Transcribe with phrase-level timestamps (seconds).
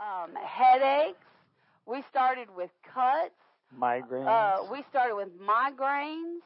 [0.00, 1.18] um, headaches.
[1.86, 3.34] We started with cuts.
[3.78, 4.26] Migraines.
[4.26, 6.40] Uh, we started with migraines.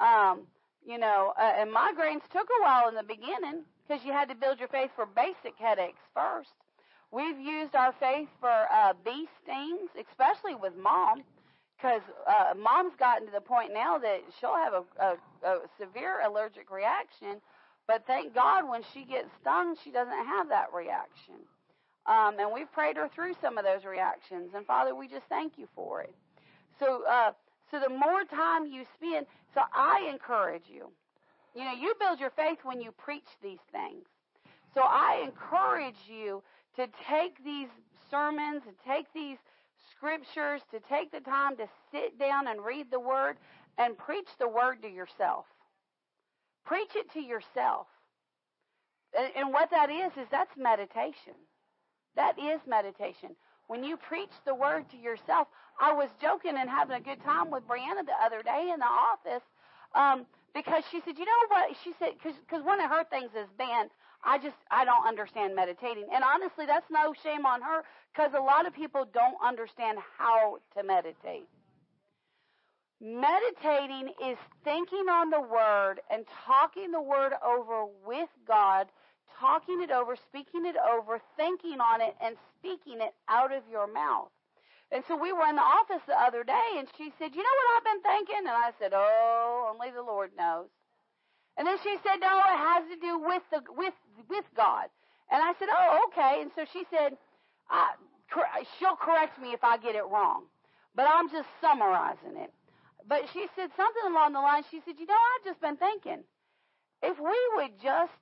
[0.00, 0.42] Um,
[0.86, 4.34] you know, uh, and migraines took a while in the beginning because you had to
[4.34, 6.50] build your faith for basic headaches first.
[7.10, 11.22] We've used our faith for uh, bee stings, especially with mom,
[11.76, 16.20] because uh, mom's gotten to the point now that she'll have a, a, a severe
[16.26, 17.40] allergic reaction.
[17.86, 21.36] But thank God when she gets stung, she doesn't have that reaction.
[22.08, 24.52] Um, and we've prayed her through some of those reactions.
[24.54, 26.14] And Father, we just thank you for it.
[26.80, 27.32] So, uh,
[27.70, 30.90] so the more time you spend, so I encourage you.
[31.54, 34.06] You know, you build your faith when you preach these things.
[34.74, 36.42] So I encourage you
[36.76, 37.68] to take these
[38.10, 39.38] sermons and take these
[39.90, 43.36] scriptures, to take the time to sit down and read the word
[43.76, 45.44] and preach the word to yourself.
[46.64, 47.86] Preach it to yourself.
[49.18, 51.34] And, and what that is, is that's meditation.
[52.18, 53.38] That is meditation.
[53.68, 55.46] When you preach the word to yourself,
[55.80, 58.90] I was joking and having a good time with Brianna the other day in the
[58.90, 59.46] office
[59.94, 61.76] um, because she said, you know what?
[61.84, 63.86] She said, because one of her things is been,
[64.24, 66.08] I just, I don't understand meditating.
[66.12, 70.58] And honestly, that's no shame on her because a lot of people don't understand how
[70.76, 71.46] to meditate.
[73.00, 78.88] Meditating is thinking on the Word and talking the Word over with God,
[79.38, 83.86] talking it over, speaking it over, thinking on it, and speaking it out of your
[83.92, 84.28] mouth.
[84.90, 87.56] And so we were in the office the other day, and she said, You know
[87.56, 88.42] what I've been thinking?
[88.48, 90.68] And I said, Oh, only the Lord knows.
[91.56, 93.94] And then she said, No, it has to do with the with
[94.30, 94.88] with God.
[95.30, 96.40] And I said, Oh, okay.
[96.40, 97.18] And so she said,
[97.68, 97.92] I,
[98.78, 100.44] she'll correct me if I get it wrong,
[100.94, 102.52] but I'm just summarizing it.
[103.06, 104.64] But she said something along the line.
[104.70, 106.24] She said, You know, I've just been thinking,
[107.02, 108.16] if we would just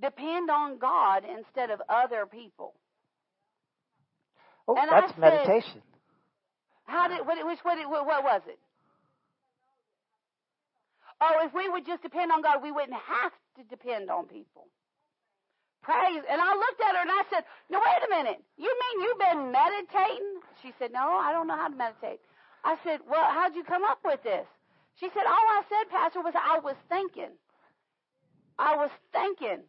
[0.00, 2.74] depend on God instead of other people.
[4.66, 5.82] Oh, and that's I meditation.
[6.84, 7.44] How did what?
[7.46, 7.78] Which what?
[7.88, 8.58] What was it?
[11.20, 14.68] Oh, if we would just depend on God, we wouldn't have to depend on people.
[15.82, 16.22] Praise.
[16.30, 18.42] And I looked at her and I said, No, wait a minute.
[18.56, 20.40] You mean you've been meditating?
[20.62, 22.20] She said, No, I don't know how to meditate.
[22.64, 24.46] I said, Well, how'd you come up with this?
[25.00, 27.32] She said, All I said, Pastor, was I was thinking.
[28.58, 29.62] I was thinking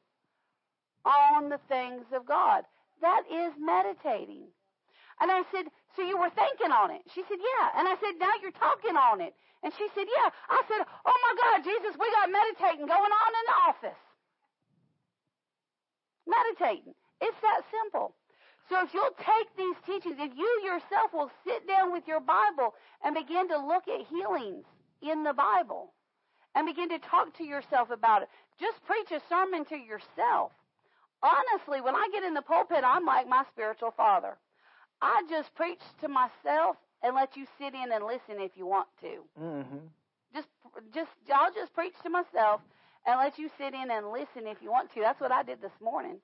[1.06, 2.64] on the things of God.
[3.02, 4.48] That is meditating.
[5.22, 5.66] And I said,
[5.96, 7.02] So you were thinking on it?
[7.14, 7.80] She said, Yeah.
[7.80, 9.34] And I said, Now you're talking on it.
[9.64, 10.30] And she said, Yeah.
[10.50, 14.02] I said, Oh my God, Jesus, we got meditating going on in the office
[16.30, 16.94] meditating.
[17.22, 18.14] It's that simple.
[18.70, 22.76] So if you'll take these teachings, if you yourself will sit down with your Bible
[23.04, 24.66] and begin to look at healings
[25.02, 25.94] in the Bible
[26.56, 28.30] and begin to talk to yourself about it,
[28.60, 30.52] just preach a sermon to yourself.
[31.22, 34.38] Honestly, when I get in the pulpit, I'm like my spiritual father.
[35.02, 38.88] I just preach to myself and let you sit in and listen if you want
[39.02, 39.42] to.
[39.42, 39.78] Mm-hmm.
[40.34, 40.48] Just,
[40.94, 42.62] just, I'll just preach to myself
[43.06, 45.02] and let you sit in and listen if you want to.
[45.02, 46.18] That's what I did this morning.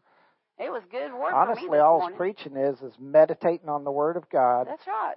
[0.57, 2.17] It was good work Honestly, for me this all morning.
[2.17, 5.15] preaching is is meditating on the Word of God That's right.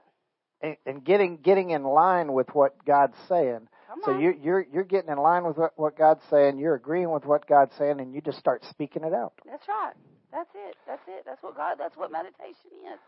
[0.61, 3.69] and, and getting getting in line with what God's saying.
[4.05, 4.23] Come So on.
[4.23, 6.59] you, you're you're getting in line with what, what God's saying.
[6.59, 9.33] You're agreeing with what God's saying, and you just start speaking it out.
[9.47, 9.95] That's right.
[10.33, 10.77] That's it.
[10.87, 11.25] That's it.
[11.27, 11.77] That's what God.
[11.79, 12.99] That's what meditation is.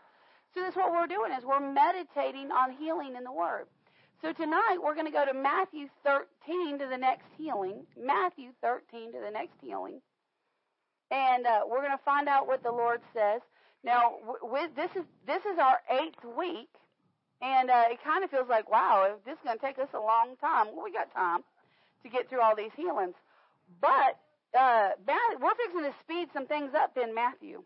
[0.53, 3.65] So that's what we're doing is we're meditating on healing in the Word.
[4.21, 7.85] So tonight we're going to go to Matthew 13 to the next healing.
[7.97, 10.01] Matthew 13 to the next healing,
[11.09, 13.41] and uh, we're going to find out what the Lord says.
[13.83, 14.13] Now,
[14.43, 16.69] with, this is this is our eighth week,
[17.41, 19.99] and uh, it kind of feels like wow, this is going to take us a
[19.99, 20.67] long time.
[20.73, 21.41] Well, we got time
[22.03, 23.15] to get through all these healings,
[23.81, 24.17] but
[24.57, 24.89] uh,
[25.39, 27.63] we're fixing to speed some things up in Matthew.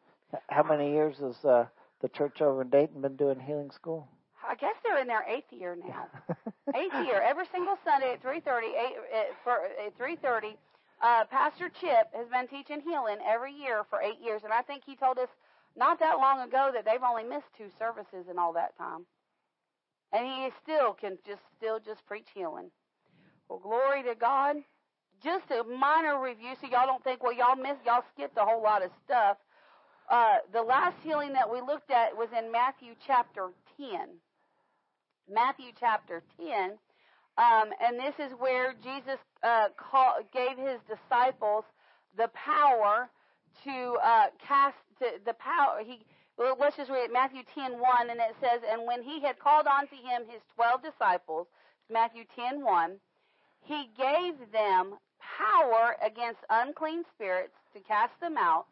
[0.49, 1.65] How many years has uh,
[2.01, 4.07] the church over in Dayton been doing healing school?
[4.47, 6.07] I guess they're in their eighth year now.
[6.75, 7.21] eighth year.
[7.21, 8.95] Every single Sunday at three thirty, eight
[9.43, 10.55] for at three thirty,
[11.01, 14.83] uh, Pastor Chip has been teaching healing every year for eight years, and I think
[14.85, 15.29] he told us
[15.75, 19.05] not that long ago that they've only missed two services in all that time,
[20.13, 22.71] and he still can just still just preach healing.
[23.49, 24.57] Well, glory to God.
[25.23, 28.61] Just a minor review, so y'all don't think, well, y'all missed, y'all skipped a whole
[28.61, 29.37] lot of stuff.
[30.09, 33.89] Uh, the last healing that we looked at was in Matthew chapter 10.
[35.31, 36.77] Matthew chapter 10.
[37.37, 41.63] Um, and this is where Jesus uh, call, gave his disciples
[42.17, 43.09] the power
[43.63, 45.81] to uh, cast to, the power.
[45.83, 46.05] He
[46.37, 47.13] let's just read it.
[47.13, 50.81] Matthew 10, 1, and it says, And when he had called unto him his twelve
[50.83, 51.47] disciples,
[51.89, 52.99] Matthew 10, 1,
[53.61, 58.65] he gave them power against unclean spirits to cast them out,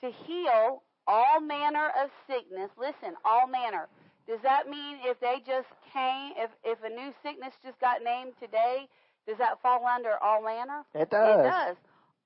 [0.00, 2.70] to heal all manner of sickness.
[2.78, 3.88] Listen, all manner.
[4.26, 8.32] Does that mean if they just came, if if a new sickness just got named
[8.40, 8.88] today,
[9.26, 10.82] does that fall under all manner?
[10.94, 11.40] It does.
[11.40, 11.76] It does.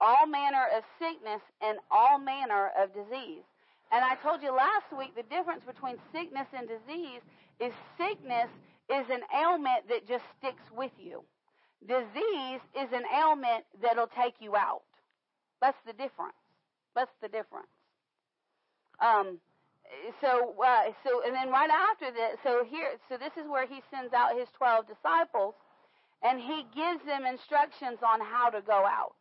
[0.00, 3.44] All manner of sickness and all manner of disease.
[3.92, 7.20] And I told you last week the difference between sickness and disease
[7.58, 8.48] is sickness
[8.88, 11.22] is an ailment that just sticks with you.
[11.86, 14.82] Disease is an ailment that'll take you out.
[15.60, 16.38] That's the difference.
[16.94, 17.70] That's the difference.
[19.00, 19.38] Um,
[20.20, 23.80] so, uh, so, and then right after that, so here, so this is where he
[23.90, 25.54] sends out his 12 disciples
[26.22, 29.16] and he gives them instructions on how to go out,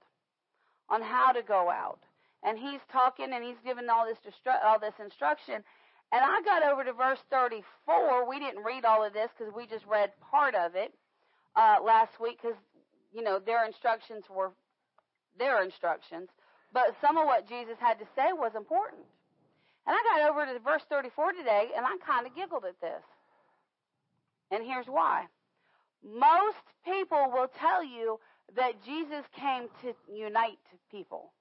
[0.89, 1.99] on how to go out.
[2.43, 4.17] And he's talking and he's giving all this,
[4.63, 5.63] all this instruction.
[6.11, 8.27] And I got over to verse 34.
[8.27, 10.93] We didn't read all of this because we just read part of it
[11.55, 12.57] uh, last week because,
[13.13, 14.51] you know, their instructions were
[15.37, 16.29] their instructions.
[16.73, 19.01] But some of what Jesus had to say was important.
[19.87, 23.03] And I got over to verse 34 today, and I kind of giggled at this.
[24.51, 25.25] And here's why.
[26.03, 28.19] Most people will tell you
[28.55, 30.59] that Jesus came to unite
[30.91, 31.31] people.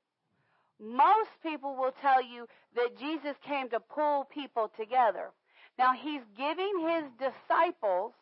[0.80, 2.46] Most people will tell you
[2.76, 5.30] that Jesus came to pull people together.
[5.78, 8.12] Now, he's giving his disciples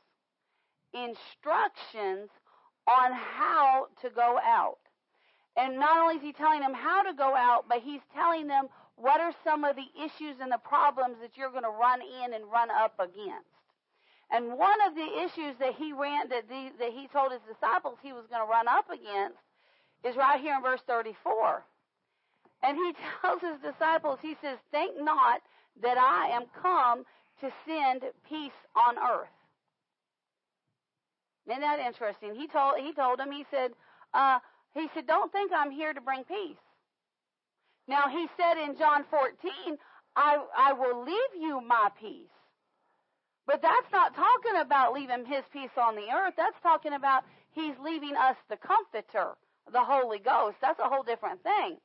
[0.92, 2.30] instructions
[2.86, 4.78] on how to go out.
[5.56, 8.68] And not only is he telling them how to go out, but he's telling them
[8.96, 12.34] what are some of the issues and the problems that you're going to run in
[12.34, 13.48] and run up against.
[14.30, 17.98] And one of the issues that he ran that, the, that he told his disciples
[18.02, 19.38] he was going to run up against
[20.04, 21.62] is right here in verse 34.
[22.66, 22.92] And he
[23.22, 25.40] tells his disciples, he says, "Think not
[25.82, 27.04] that I am come
[27.40, 29.28] to send peace on earth."
[31.46, 32.34] Isn't that interesting?
[32.34, 33.72] He told he told him he said
[34.12, 34.40] uh,
[34.74, 36.56] he said, "Don't think I'm here to bring peace."
[37.88, 39.78] Now he said in John 14,
[40.16, 42.26] I, I will leave you my peace.
[43.46, 46.34] But that's not talking about leaving his peace on the earth.
[46.36, 47.22] That's talking about
[47.52, 49.34] he's leaving us the comforter,
[49.72, 50.56] the Holy Ghost.
[50.60, 51.78] That's a whole different thing.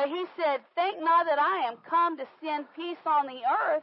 [0.00, 3.82] But he said, Think not that I am come to send peace on the earth.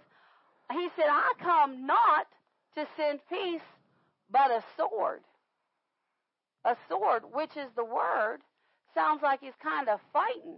[0.72, 2.26] He said, I come not
[2.74, 3.62] to send peace,
[4.32, 5.22] but a sword.
[6.66, 8.40] A sword, which is the word,
[8.96, 10.58] sounds like he's kind of fighting.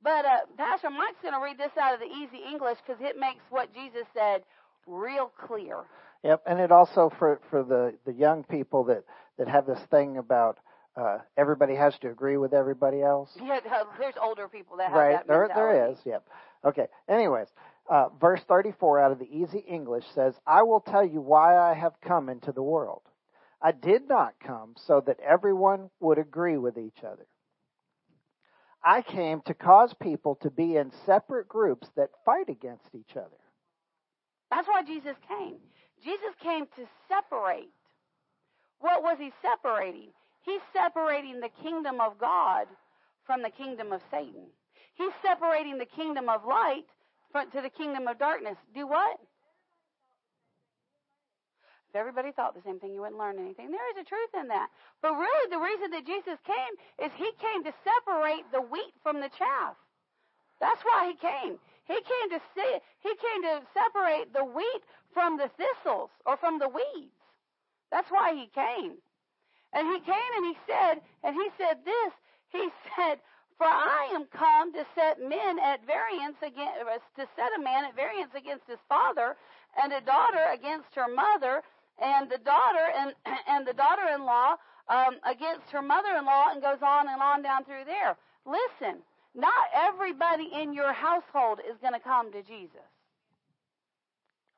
[0.00, 3.18] But uh, Pastor Mike's going to read this out of the easy English because it
[3.18, 4.42] makes what Jesus said
[4.86, 5.78] real clear.
[6.22, 9.02] Yep, and it also for for the the young people that
[9.38, 10.58] that have this thing about
[10.98, 13.30] uh, everybody has to agree with everybody else.
[13.48, 13.60] Yeah,
[13.98, 15.12] there's older people that have right.
[15.12, 15.78] that there mentality.
[15.78, 15.98] there is.
[16.04, 16.28] Yep.
[16.66, 16.86] Okay.
[17.08, 17.46] Anyways,
[17.88, 21.74] uh, verse 34 out of the easy English says, "I will tell you why I
[21.74, 23.02] have come into the world.
[23.62, 27.26] I did not come so that everyone would agree with each other."
[28.84, 33.40] I came to cause people to be in separate groups that fight against each other.
[34.50, 35.56] That's why Jesus came.
[36.02, 37.70] Jesus came to separate.
[38.80, 40.10] What was he separating?
[40.48, 42.64] He's separating the kingdom of God
[43.26, 44.48] from the kingdom of Satan.
[44.94, 46.88] He's separating the kingdom of light
[47.52, 48.56] to the kingdom of darkness.
[48.74, 49.20] Do what?
[51.90, 53.70] If everybody thought the same thing, you wouldn't learn anything.
[53.70, 54.68] There is a truth in that.
[55.02, 56.74] But really, the reason that Jesus came
[57.04, 59.76] is he came to separate the wheat from the chaff.
[60.60, 61.60] That's why he came.
[61.84, 66.58] He came to see, he came to separate the wheat from the thistles or from
[66.58, 67.12] the weeds.
[67.92, 68.96] That's why he came.
[69.72, 72.12] And he came and he said, and he said this,
[72.50, 73.20] he said,
[73.58, 76.80] For I am come to set men at variance against,
[77.16, 79.36] to set a man at variance against his father,
[79.76, 81.62] and a daughter against her mother,
[82.00, 83.14] and the daughter and
[83.48, 84.56] and the daughter-in-law
[84.88, 88.16] um, against her mother-in-law, and goes on and on down through there.
[88.46, 89.02] Listen,
[89.34, 92.88] not everybody in your household is going to come to Jesus.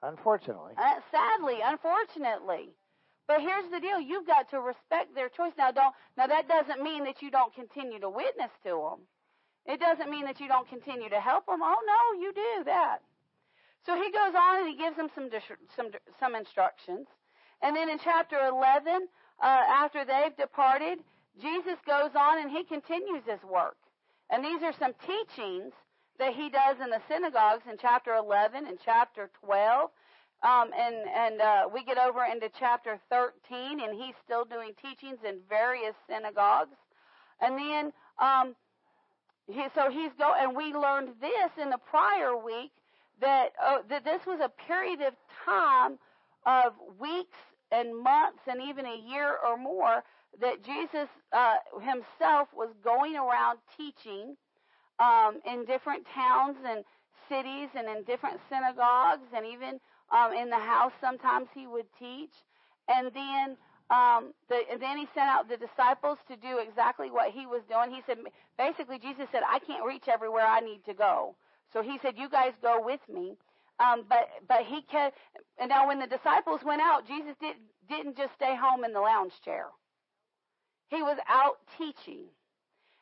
[0.03, 0.73] Unfortunately.
[0.79, 2.71] Uh, sadly, unfortunately.
[3.31, 5.53] But here's the deal: you've got to respect their choice.
[5.57, 5.95] Now, don't.
[6.19, 9.07] Now, that doesn't mean that you don't continue to witness to them.
[9.65, 11.61] It doesn't mean that you don't continue to help them.
[11.63, 12.99] Oh no, you do that.
[13.87, 15.31] So he goes on and he gives them some
[15.77, 17.07] some some instructions.
[17.63, 19.07] And then in chapter 11,
[19.41, 20.99] uh, after they've departed,
[21.41, 23.77] Jesus goes on and he continues his work.
[24.31, 25.73] And these are some teachings
[26.19, 29.89] that he does in the synagogues in chapter 11 and chapter 12.
[30.43, 35.19] Um, and and uh, we get over into chapter 13, and he's still doing teachings
[35.27, 36.77] in various synagogues.
[37.41, 38.55] And then, um,
[39.47, 42.71] he, so he's go, and we learned this in the prior week
[43.21, 45.99] that uh, that this was a period of time
[46.47, 47.37] of weeks
[47.71, 50.03] and months and even a year or more
[50.41, 54.37] that Jesus uh, himself was going around teaching
[54.99, 56.85] um, in different towns and
[57.29, 59.81] cities and in different synagogues and even
[60.13, 62.33] um, in the house sometimes he would teach.
[62.89, 63.57] And then
[63.91, 67.63] um, the, and then he sent out the disciples to do exactly what he was
[67.69, 67.91] doing.
[67.91, 68.19] He said,
[68.57, 71.35] basically, Jesus said, I can't reach everywhere I need to go.
[71.73, 73.37] So he said, you guys go with me.
[73.81, 75.17] Um, but but he kept.
[75.59, 77.57] And now when the disciples went out, Jesus did,
[77.89, 79.67] didn't just stay home in the lounge chair.
[80.89, 82.27] He was out teaching.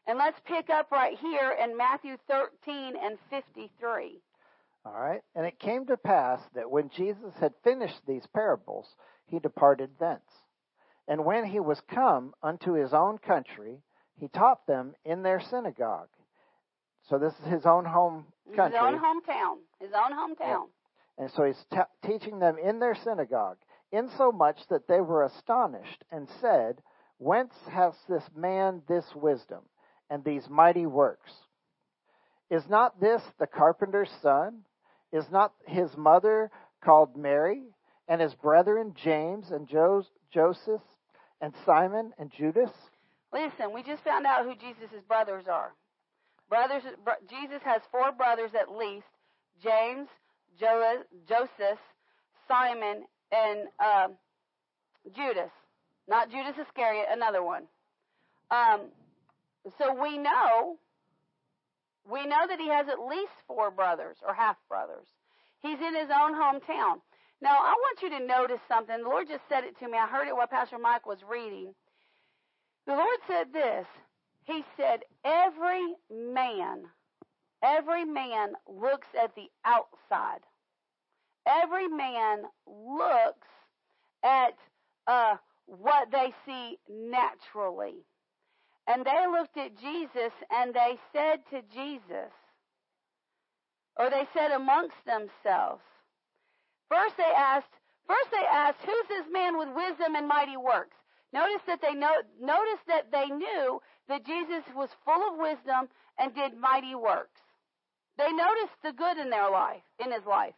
[0.07, 4.21] And let's pick up right here in Matthew 13 and 53.
[4.85, 5.21] All right.
[5.35, 8.87] And it came to pass that when Jesus had finished these parables,
[9.27, 10.23] he departed thence.
[11.07, 13.83] And when he was come unto his own country,
[14.19, 16.09] he taught them in their synagogue.
[17.09, 18.79] So this is his own home country.
[18.79, 19.57] His own hometown.
[19.81, 20.65] His own hometown.
[21.17, 23.57] And so he's t- teaching them in their synagogue,
[23.91, 26.81] insomuch that they were astonished and said,
[27.19, 29.63] Whence has this man this wisdom
[30.09, 31.33] and these mighty works?
[32.51, 34.65] Is not this the carpenter's son?
[35.13, 36.51] Is not his mother
[36.85, 37.63] called Mary,
[38.09, 40.83] and his brethren James and Joseph
[41.41, 42.71] and Simon and Judas?
[43.33, 45.73] Listen, we just found out who Jesus' brothers are.
[46.49, 46.83] Brothers,
[47.29, 49.07] Jesus has four brothers at least:
[49.63, 50.09] James,
[50.59, 51.79] Joseph,
[52.47, 54.09] Simon, and uh,
[55.15, 55.51] Judas.
[56.09, 57.65] Not Judas Iscariot, another one.
[58.51, 58.81] Um,
[59.79, 60.79] so we know,
[62.09, 65.07] we know that he has at least four brothers or half brothers.
[65.61, 67.01] He's in his own hometown.
[67.41, 69.03] Now, I want you to notice something.
[69.03, 69.99] The Lord just said it to me.
[69.99, 71.75] I heard it while Pastor Mike was reading.
[72.87, 73.87] The Lord said this.
[74.45, 76.85] He said, Every man,
[77.63, 80.41] every man looks at the outside.
[81.47, 83.47] Every man looks
[84.25, 84.55] at
[85.07, 85.37] uh,
[85.67, 88.05] what they see naturally.
[88.89, 92.33] And they looked at Jesus and they said to Jesus,
[93.99, 95.83] or they said amongst themselves,
[96.89, 97.75] First they asked,
[98.07, 100.97] first they asked, who's this man with wisdom and mighty works?
[101.35, 106.35] Notice that they know, notice that they knew that Jesus was full of wisdom and
[106.35, 107.43] did mighty works.
[108.17, 110.55] They noticed the good in their life, in his life.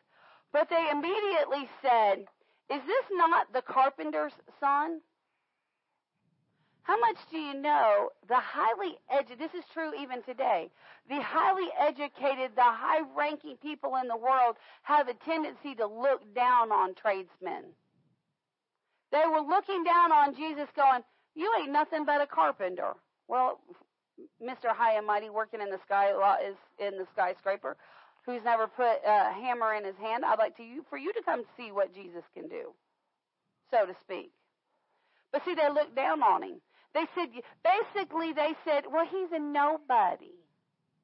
[0.53, 2.21] But they immediately said,
[2.71, 5.01] Is this not the carpenter's son?
[6.91, 10.73] How much do you know the highly educated, this is true even today,
[11.09, 16.35] the highly educated, the high ranking people in the world have a tendency to look
[16.35, 17.63] down on tradesmen.
[19.13, 21.03] They were looking down on Jesus going,
[21.37, 22.95] you ain't nothing but a carpenter.
[23.29, 23.61] Well,
[24.43, 24.75] Mr.
[24.75, 27.77] High and Mighty working in the sky uh, is in the skyscraper,
[28.27, 30.25] who's never put a hammer in his hand.
[30.25, 32.75] I'd like to you for you to come see what Jesus can do,
[33.71, 34.33] so to speak.
[35.31, 36.61] But see, they looked down on him.
[36.95, 37.29] They said,
[37.63, 40.35] basically, they said, well, he's a nobody.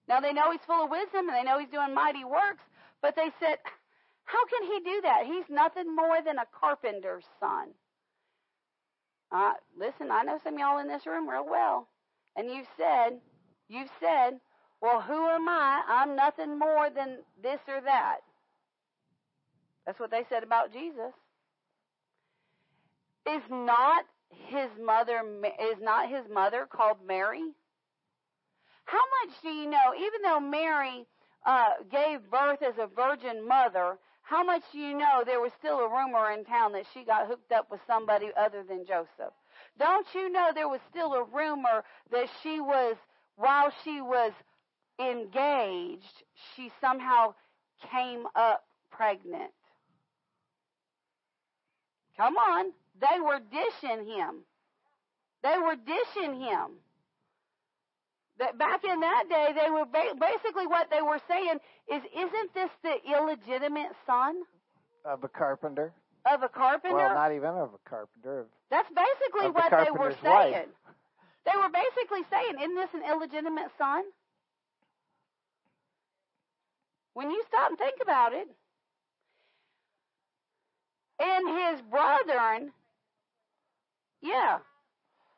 [0.09, 2.63] Now they know he's full of wisdom and they know he's doing mighty works,
[3.03, 3.59] but they said,
[4.25, 5.27] how can he do that?
[5.27, 7.69] He's nothing more than a carpenter's son.
[9.31, 11.89] Uh, listen, I know some of y'all in this room real well.
[12.37, 13.19] And you've said,
[13.69, 14.41] you've said,
[14.81, 15.83] well, who am I?
[15.89, 18.19] I'm nothing more than this or that.
[19.87, 21.15] That's what they said about Jesus.
[23.29, 25.21] Is not his mother
[25.61, 27.43] is not his mother called Mary?
[28.85, 29.95] How much do you know?
[29.99, 31.07] Even though Mary
[31.45, 35.79] uh, gave birth as a virgin mother, how much do you know there was still
[35.79, 39.33] a rumor in town that she got hooked up with somebody other than Joseph?
[39.79, 42.97] Don't you know there was still a rumor that she was,
[43.37, 44.33] while she was
[45.01, 47.35] engaged, she somehow
[47.93, 49.53] came up pregnant?
[52.17, 52.73] Come on.
[53.01, 54.45] They were dishing him.
[55.43, 56.81] They were dishing him.
[58.39, 61.59] That back in that day, they were basically what they were saying
[61.91, 64.43] is, isn't this the illegitimate son
[65.05, 65.93] of a carpenter?
[66.31, 66.97] Of a carpenter?
[66.97, 68.47] Well, not even of a carpenter.
[68.71, 70.53] That's basically what the they were saying.
[70.53, 70.69] Wife.
[71.47, 74.03] They were basically saying, isn't this an illegitimate son?
[77.15, 78.49] When you stop and think about it,
[81.19, 82.73] and his brethren
[84.27, 84.59] yeah.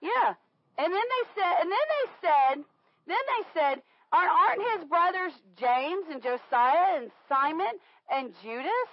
[0.01, 0.35] Yeah.
[0.79, 2.65] And then they said, and then they said,
[3.07, 7.75] then they said, aren't his brothers James and Josiah and Simon
[8.11, 8.91] and Judas?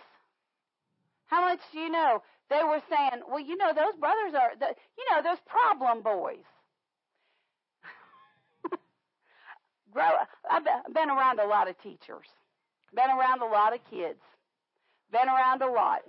[1.28, 2.22] How much do you know?
[2.50, 6.46] They were saying, well, you know, those brothers are, the, you know, those problem boys.
[9.92, 10.10] Grow.
[10.50, 12.28] I've been around a lot of teachers,
[12.94, 14.22] been around a lot of kids,
[15.12, 16.02] been around a lot,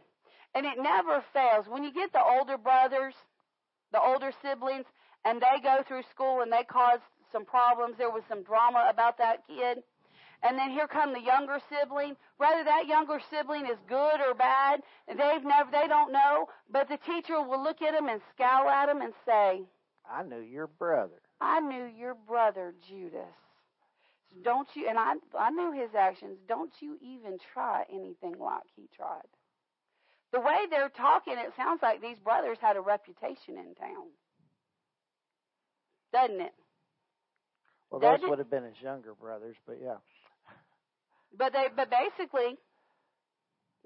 [0.55, 1.66] and it never fails.
[1.69, 3.14] When you get the older brothers,
[3.93, 4.87] the older siblings,
[5.25, 7.00] and they go through school and they cause
[7.33, 7.97] some problems.
[7.99, 9.83] There was some drama about that kid.
[10.43, 12.16] and then here come the younger sibling.
[12.37, 16.49] Whether that younger sibling is good or bad, they've never, they don't know.
[16.71, 19.62] But the teacher will look at them and scowl at them and say,
[20.09, 21.21] I knew your brother.
[21.40, 23.35] I knew your brother Judas.
[24.45, 26.38] Don't you, and I, I knew his actions.
[26.47, 29.23] Don't you even try anything like he tried.
[30.33, 34.09] The way they're talking, it sounds like these brothers had a reputation in town.
[36.12, 36.52] Doesn't it?
[37.90, 39.97] Well, Does those would have been his younger brothers, but yeah.
[41.37, 42.56] But they, but basically,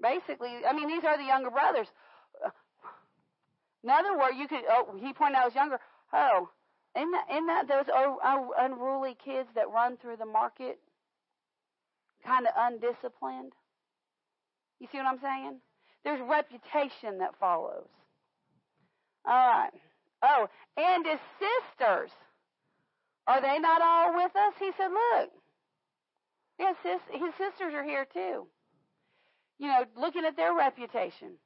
[0.01, 1.87] basically, I mean, these are the younger brothers.
[3.83, 4.63] In other words, you could.
[4.69, 5.79] Oh, he pointed out I was younger.
[6.13, 6.49] Oh,
[6.95, 7.85] isn't that, isn't that those
[8.59, 10.79] unruly kids that run through the market,
[12.25, 13.53] kind of undisciplined?
[14.79, 15.59] You see what I'm saying?
[16.03, 17.87] There's reputation that follows.
[19.25, 19.71] All right.
[20.23, 22.11] Oh, and his sisters.
[23.27, 24.53] Are they not all with us?
[24.59, 25.29] He said, Look,
[26.57, 28.47] his, his sisters are here too.
[29.59, 31.37] You know, looking at their reputation.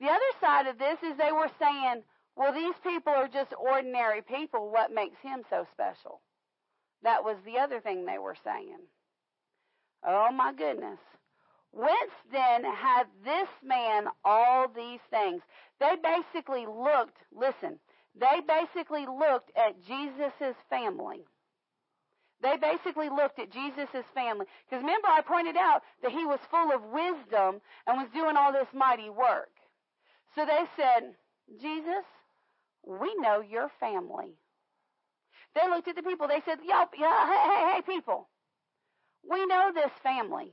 [0.00, 2.02] The other side of this is they were saying,
[2.36, 4.70] well, these people are just ordinary people.
[4.70, 6.20] What makes him so special?
[7.02, 8.78] That was the other thing they were saying.
[10.06, 10.98] Oh my goodness.
[11.74, 15.42] Whence then had this man all these things?
[15.80, 17.80] They basically looked, listen,
[18.14, 21.24] they basically looked at Jesus' family.
[22.40, 24.46] They basically looked at Jesus' family.
[24.64, 28.52] Because remember, I pointed out that he was full of wisdom and was doing all
[28.52, 29.50] this mighty work.
[30.36, 31.14] So they said,
[31.60, 32.04] Jesus,
[32.86, 34.36] we know your family.
[35.56, 36.28] They looked at the people.
[36.28, 38.28] They said, Yo, yeah, hey, hey, hey, people.
[39.28, 40.52] We know this family.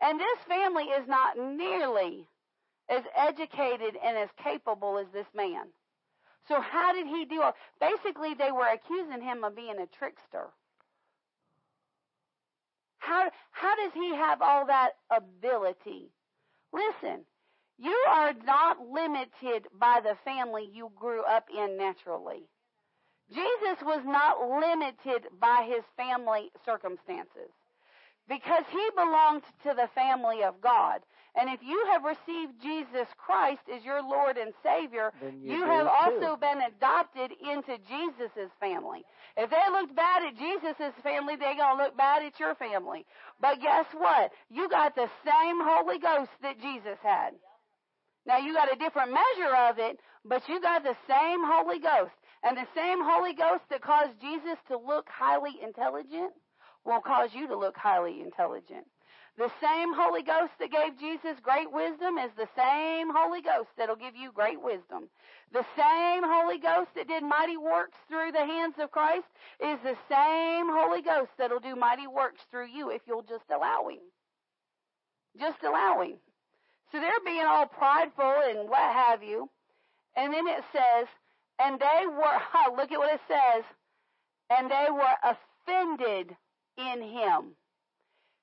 [0.00, 2.26] And this family is not nearly
[2.88, 5.66] as educated and as capable as this man.
[6.48, 7.54] So how did he do it?
[7.80, 10.48] Basically, they were accusing him of being a trickster.
[12.98, 16.10] How, how does he have all that ability?
[16.72, 17.24] Listen,
[17.78, 22.48] you are not limited by the family you grew up in naturally.
[23.32, 27.50] Jesus was not limited by his family circumstances
[28.30, 31.00] because he belonged to the family of God.
[31.34, 35.64] And if you have received Jesus Christ as your Lord and Savior, Then you you
[35.64, 35.90] have too.
[35.90, 39.04] also been adopted into Jesus' family.
[39.36, 43.04] If they looked bad at Jesus' family, they're going to look bad at your family.
[43.40, 44.30] But guess what?
[44.48, 47.34] You got the same Holy Ghost that Jesus had.
[48.26, 52.14] Now you got a different measure of it, but you got the same Holy Ghost.
[52.42, 56.32] And the same Holy Ghost that caused Jesus to look highly intelligent
[56.90, 58.84] will cause you to look highly intelligent.
[59.38, 63.96] The same Holy Ghost that gave Jesus great wisdom is the same Holy Ghost that'll
[63.96, 65.08] give you great wisdom.
[65.52, 69.26] The same Holy Ghost that did mighty works through the hands of Christ
[69.62, 73.88] is the same Holy Ghost that'll do mighty works through you if you'll just allow
[73.88, 74.02] Him.
[75.38, 76.18] Just allow Him.
[76.92, 79.48] So they're being all prideful and what have you.
[80.16, 81.06] And then it says,
[81.60, 83.64] and they were, look at what it says,
[84.50, 86.36] and they were offended
[86.80, 87.52] in him.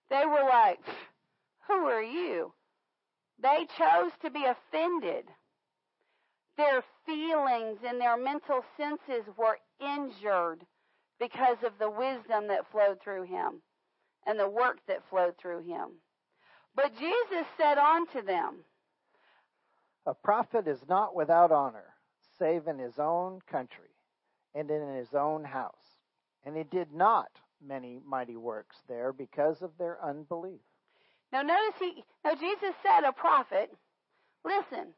[0.10, 0.80] They were like,
[1.68, 2.54] who are you?
[3.42, 5.26] They chose to be offended.
[6.58, 10.66] Their feelings and their mental senses were injured
[11.20, 13.62] because of the wisdom that flowed through him
[14.26, 15.90] and the work that flowed through him.
[16.76, 18.58] But Jesus said unto them,
[20.06, 21.94] A prophet is not without honor,
[22.40, 23.90] save in his own country
[24.54, 25.74] and in his own house.
[26.46, 27.30] And he did not
[27.66, 30.62] many mighty works there because of their unbelief.
[31.32, 33.72] Now notice he now Jesus said a prophet,
[34.46, 34.94] listen,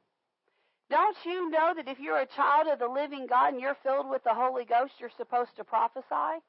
[0.90, 4.10] don't you know that if you're a child of the living God and you're filled
[4.10, 6.42] with the Holy Ghost, you're supposed to prophesy?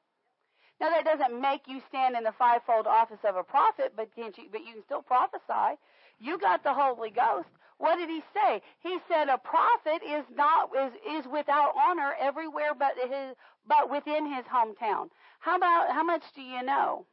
[0.79, 4.35] Now that doesn't make you stand in the fivefold office of a prophet, but can't
[4.37, 5.77] you but you can still prophesy.
[6.19, 7.49] You got the Holy Ghost.
[7.77, 8.61] What did he say?
[8.81, 13.35] He said a prophet is not is, is without honor everywhere but his
[13.67, 15.09] but within his hometown.
[15.39, 17.05] How about how much do you know?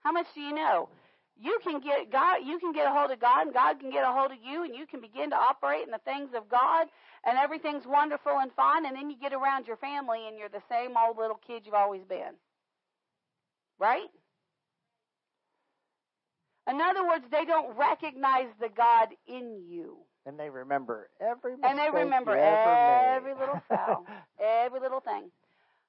[0.00, 0.88] How much do you know?
[1.36, 4.04] You can get God you can get a hold of God and God can get
[4.04, 6.86] a hold of you and you can begin to operate in the things of God
[7.24, 10.62] and everything's wonderful and fine and then you get around your family and you're the
[10.68, 12.34] same old little kid you've always been.
[13.78, 14.08] Right?
[16.68, 19.96] In other words, they don't recognize the God in you.
[20.26, 23.40] And they remember every And they remember every made.
[23.40, 24.04] little foul,
[24.40, 25.30] every little thing.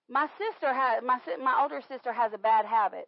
[0.10, 3.08] My sister has my my older sister has a bad habit.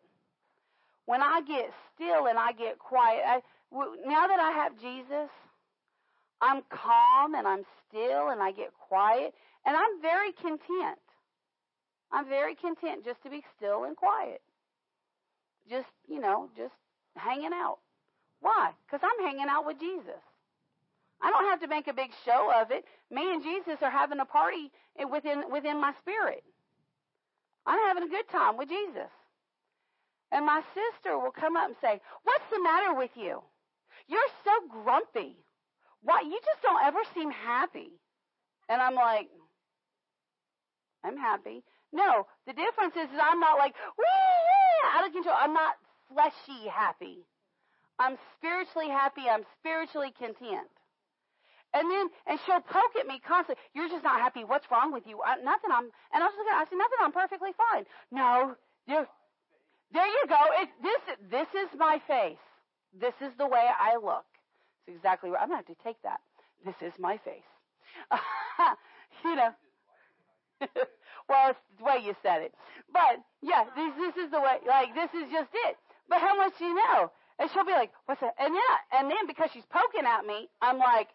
[1.06, 5.30] When I get still and I get quiet, I, w- now that I have Jesus,
[6.42, 9.34] I'm calm and I'm still and I get quiet
[9.66, 11.00] and I'm very content.
[12.12, 14.42] I'm very content just to be still and quiet.
[15.70, 16.74] just, you know, just
[17.18, 17.80] hanging out.
[18.42, 18.72] Why?
[18.86, 20.22] Because I'm hanging out with Jesus.
[21.24, 22.84] I don't have to make a big show of it.
[23.10, 24.72] Me and Jesus are having a party
[25.10, 26.44] within within my spirit.
[27.66, 29.10] I'm having a good time with Jesus.
[30.34, 33.42] And my sister will come up and say, "What's the matter with you?
[34.08, 35.38] You're so grumpy.
[36.02, 37.94] Why you just don't ever seem happy?"
[38.68, 39.30] And I'm like,
[41.06, 45.54] "I'm happy." No, the difference is, is I'm not like, "Wee, out of control." I'm
[45.54, 45.78] not
[46.10, 47.26] fleshy happy.
[47.98, 49.30] I'm spiritually happy.
[49.30, 50.68] I'm spiritually content.
[51.74, 53.62] And then, and she'll poke at me constantly.
[53.74, 54.44] You're just not happy.
[54.44, 55.22] What's wrong with you?
[55.26, 55.72] I, nothing.
[55.74, 56.54] I'm, and I was looking.
[56.54, 57.02] I said, nothing.
[57.02, 57.86] I'm perfectly fine.
[58.12, 58.56] No,
[58.88, 59.08] there,
[59.92, 60.38] there you go.
[60.62, 62.38] It, this, this is my face.
[62.94, 64.26] This is the way I look.
[64.88, 65.42] It's exactly right.
[65.42, 66.20] I'm gonna have to take that.
[66.66, 67.50] This is my face.
[69.26, 69.50] you know.
[71.30, 72.54] well, it's the way you said it.
[72.92, 74.58] But yeah, this, this is the way.
[74.68, 75.78] Like this is just it.
[76.10, 77.12] But how much do you know?
[77.40, 80.50] And she'll be like, "What's that?" And then, and then because she's poking at me,
[80.62, 81.08] I'm like,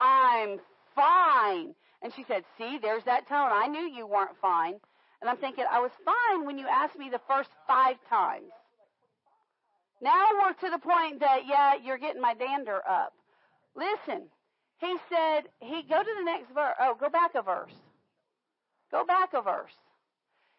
[0.00, 0.60] I'm
[0.94, 1.74] fine.
[2.02, 3.50] And she said, See, there's that tone.
[3.52, 4.74] I knew you weren't fine.
[5.20, 8.52] And I'm thinking, I was fine when you asked me the first five times.
[10.02, 13.14] Now we're to the point that, yeah, you're getting my dander up.
[13.74, 14.28] Listen,
[14.78, 16.74] he said, he go to the next verse.
[16.78, 17.72] Oh, go back a verse.
[18.90, 19.72] Go back a verse.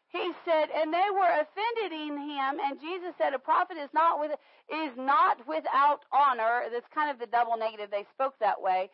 [0.10, 4.20] He said, and they were offended in him, and Jesus said, a prophet is not
[4.20, 4.32] with
[4.72, 6.64] is not without honor.
[6.72, 7.92] That's kind of the double negative.
[7.92, 8.90] They spoke that way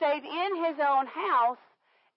[0.00, 1.62] save in his own house,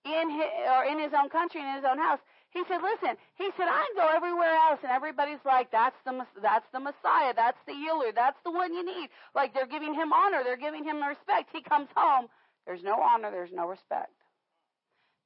[0.05, 2.19] in his, or in his own country, in his own house.
[2.51, 6.65] He said, "Listen." He said, "I go everywhere else," and everybody's like, "That's the that's
[6.71, 7.33] the Messiah.
[7.35, 8.11] That's the healer.
[8.11, 10.43] That's the one you need." Like they're giving him honor.
[10.43, 11.49] They're giving him respect.
[11.51, 12.27] He comes home.
[12.65, 13.29] There's no honor.
[13.31, 14.13] There's no respect.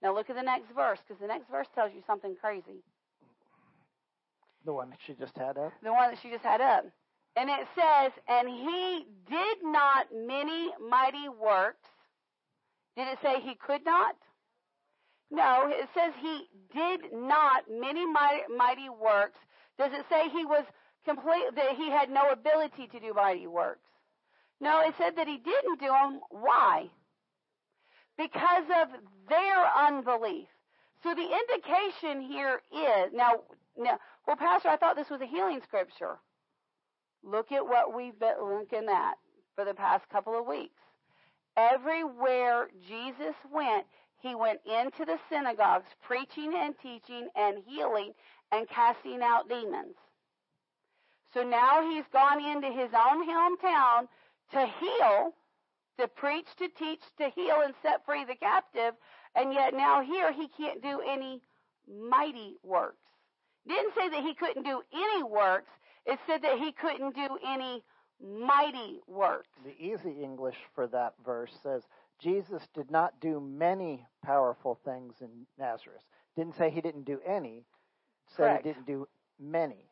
[0.02, 2.84] Now look at the next verse, because the next verse tells you something crazy.
[4.66, 5.72] The one that she just had up.
[5.82, 6.86] The one that she just had up.
[7.36, 11.88] And it says, and he did not many mighty works
[12.96, 14.16] did it say he could not?
[15.32, 19.40] No, it says he did not many mighty works.
[19.80, 20.64] Does it say he was
[21.06, 23.88] complete that he had no ability to do mighty works?
[24.62, 26.20] No, it said that he didn't do them.
[26.30, 26.90] Why?
[28.18, 28.90] Because of
[29.28, 30.48] their unbelief.
[31.02, 33.42] So the indication here is now,
[33.76, 36.20] now well, Pastor, I thought this was a healing scripture.
[37.24, 39.16] Look at what we've been looking at
[39.56, 40.83] for the past couple of weeks.
[41.56, 43.86] Everywhere Jesus went,
[44.20, 48.14] he went into the synagogues preaching and teaching and healing
[48.52, 49.96] and casting out demons.
[51.34, 54.08] So now he's gone into his own hometown
[54.52, 55.34] to heal,
[56.00, 58.94] to preach, to teach, to heal and set free the captive,
[59.36, 61.42] and yet now here he can't do any
[61.88, 62.98] mighty works.
[63.68, 65.72] Didn't say that he couldn't do any works.
[66.06, 67.84] It said that he couldn't do any
[68.24, 69.50] mighty works.
[69.66, 71.84] The easy English for that verse says,
[72.20, 76.02] Jesus did not do many powerful things in Nazareth.
[76.36, 77.66] Didn't say he didn't do any.
[78.36, 78.66] Said Correct.
[78.66, 79.08] he didn't do
[79.40, 79.90] many.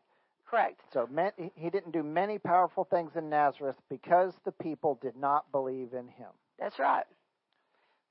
[0.50, 0.82] Correct.
[0.92, 1.08] So
[1.56, 6.08] he didn't do many powerful things in Nazareth because the people did not believe in
[6.08, 6.30] him.
[6.60, 7.06] That's right.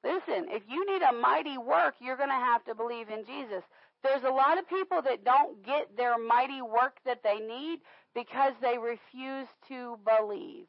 [0.03, 3.63] Listen, if you need a mighty work, you're going to have to believe in Jesus.
[4.03, 7.81] There's a lot of people that don't get their mighty work that they need
[8.15, 10.67] because they refuse to believe.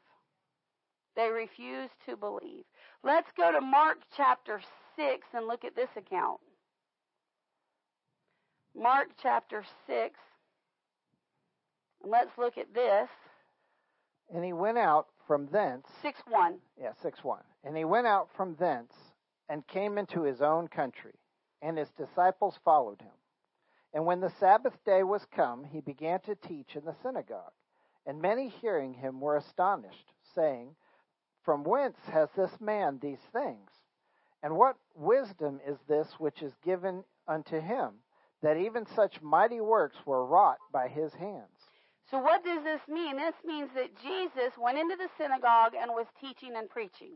[1.16, 2.64] They refuse to believe.
[3.02, 4.60] Let's go to Mark chapter
[4.96, 6.40] 6 and look at this account.
[8.76, 10.18] Mark chapter 6.
[12.02, 13.08] And let's look at this.
[14.34, 15.86] And he went out from thence.
[16.00, 16.58] 6 1.
[16.80, 17.40] Yeah, 6 1.
[17.64, 18.92] And he went out from thence
[19.48, 21.14] and came into his own country,
[21.60, 23.10] and his disciples followed him.
[23.94, 27.52] And when the Sabbath day was come, he began to teach in the synagogue.
[28.06, 30.74] And many hearing him were astonished, saying,
[31.44, 33.70] From whence has this man these things?
[34.42, 37.92] And what wisdom is this which is given unto him,
[38.42, 41.70] that even such mighty works were wrought by his hands?
[42.10, 43.16] So, what does this mean?
[43.16, 47.12] This means that Jesus went into the synagogue and was teaching and preaching.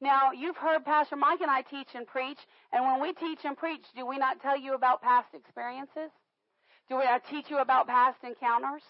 [0.00, 2.38] Now, you've heard Pastor Mike and I teach and preach,
[2.72, 6.10] and when we teach and preach, do we not tell you about past experiences?
[6.88, 8.82] Do we not teach you about past encounters?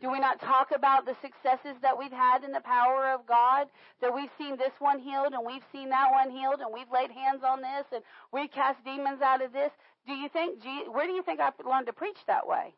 [0.00, 3.66] Do we not talk about the successes that we've had in the power of God?
[4.00, 7.10] That we've seen this one healed and we've seen that one healed and we've laid
[7.10, 9.72] hands on this and we cast demons out of this.
[10.06, 12.74] Do you think, where do you think I learned to preach that way?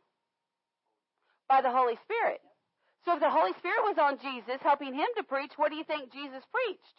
[1.48, 2.40] By the Holy Spirit.
[3.04, 5.84] So if the Holy Spirit was on Jesus helping him to preach, what do you
[5.84, 6.96] think Jesus preached?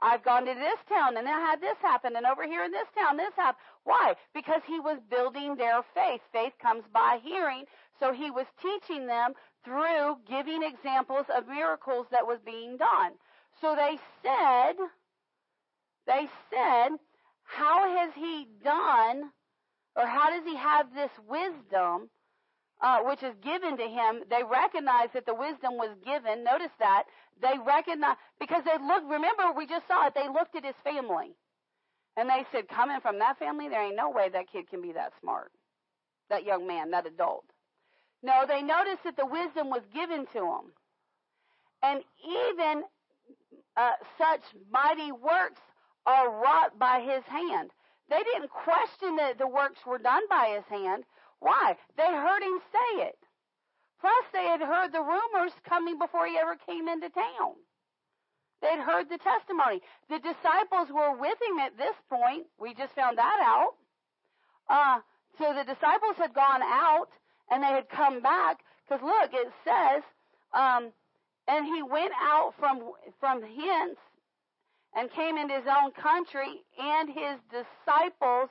[0.00, 2.88] I've gone to this town and I had this happen and over here in this
[2.96, 3.62] town this happened.
[3.84, 4.14] Why?
[4.34, 6.20] Because he was building their faith.
[6.32, 7.64] Faith comes by hearing.
[7.98, 9.32] So he was teaching them
[9.64, 13.12] through giving examples of miracles that was being done.
[13.60, 14.76] So they said,
[16.06, 16.98] they said,
[17.44, 19.30] how has he done,
[19.94, 22.08] or how does he have this wisdom,
[22.82, 24.22] uh, which is given to him?
[24.30, 26.44] They recognize that the wisdom was given.
[26.44, 27.04] Notice that.
[27.40, 31.34] They recognize, because they looked, remember we just saw it, they looked at his family.
[32.16, 34.92] And they said, coming from that family, there ain't no way that kid can be
[34.92, 35.50] that smart.
[36.30, 37.44] That young man, that adult.
[38.22, 40.72] No, they noticed that the wisdom was given to him.
[41.82, 42.84] And even
[43.76, 45.60] uh, such mighty works
[46.06, 47.70] are wrought by his hand.
[48.10, 51.04] They didn't question that the works were done by his hand.
[51.42, 51.74] Why?
[51.96, 53.18] They heard him say it.
[54.00, 57.58] Plus, they had heard the rumors coming before he ever came into town.
[58.62, 59.82] They'd heard the testimony.
[60.08, 62.46] The disciples were with him at this point.
[62.60, 63.74] We just found that out.
[64.70, 65.00] Uh,
[65.38, 67.08] so the disciples had gone out
[67.50, 68.60] and they had come back.
[68.86, 70.02] Because look, it says,
[70.54, 70.92] um,
[71.48, 73.98] and he went out from from hence
[74.94, 78.50] and came into his own country, and his disciples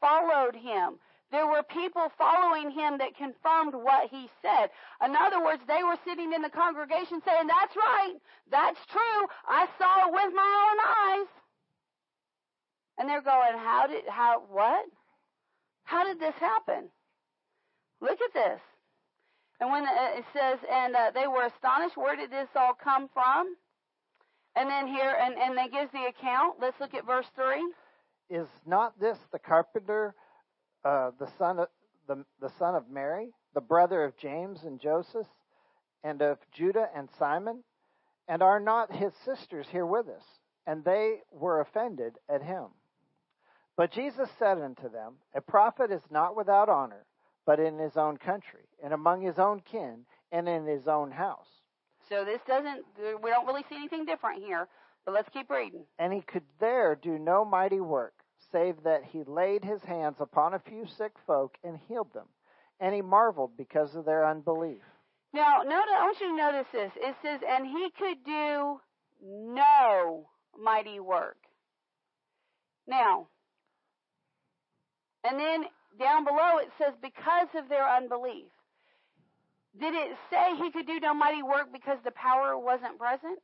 [0.00, 0.98] followed him.
[1.32, 4.70] There were people following him that confirmed what he said.
[5.04, 8.14] In other words, they were sitting in the congregation saying, That's right,
[8.50, 10.78] that's true, I saw it with my own
[11.20, 11.28] eyes.
[12.98, 14.86] And they're going, How did, how, what?
[15.84, 16.88] How did this happen?
[18.00, 18.60] Look at this.
[19.60, 23.56] And when it says, and uh, they were astonished, where did this all come from?
[24.54, 26.56] And then here, and, and they gives the account.
[26.60, 27.72] Let's look at verse 3.
[28.28, 30.14] Is not this the carpenter,
[30.86, 31.68] uh, the son of
[32.06, 35.26] the, the son of Mary, the brother of James and Joseph,
[36.04, 37.64] and of Judah and Simon?
[38.28, 40.22] And are not his sisters here with us?
[40.66, 42.66] And they were offended at him.
[43.76, 47.04] But Jesus said unto them, A prophet is not without honor,
[47.44, 51.46] but in his own country, and among his own kin, and in his own house.
[52.08, 52.84] So this doesn't,
[53.22, 54.68] we don't really see anything different here,
[55.04, 55.84] but let's keep reading.
[55.98, 58.14] And he could there do no mighty work,
[58.52, 62.26] save that he laid his hands upon a few sick folk and healed them.
[62.80, 64.82] And he marveled because of their unbelief.
[65.32, 66.92] Now, notice, I want you to notice this.
[66.96, 68.80] It says, and he could do
[69.22, 70.28] no
[70.58, 71.36] mighty work.
[72.86, 73.28] Now,
[75.24, 75.64] and then
[75.98, 78.46] down below it says, because of their unbelief.
[79.78, 83.38] Did it say he could do no mighty work because the power wasn't present?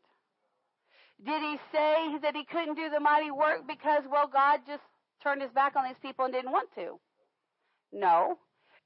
[1.25, 4.83] Did he say that he couldn't do the mighty work because, well, God just
[5.23, 6.99] turned his back on these people and didn't want to?
[7.93, 8.39] No.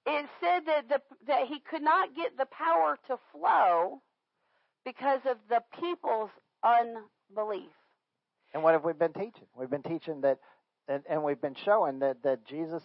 [0.07, 4.03] It said that, the, that he could not get the power to flow
[4.85, 6.31] because of the people's
[6.63, 7.71] unbelief.
[8.55, 9.47] And what have we been teaching?
[9.57, 10.39] We've been teaching that,
[10.89, 12.83] and, and we've been showing that, that Jesus,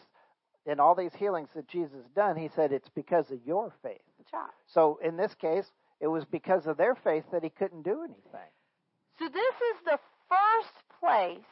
[0.65, 4.01] in all these healings that Jesus done, he said it's because of your faith.
[4.67, 5.65] So in this case,
[5.99, 8.49] it was because of their faith that he couldn't do anything.
[9.19, 11.45] So this is the first place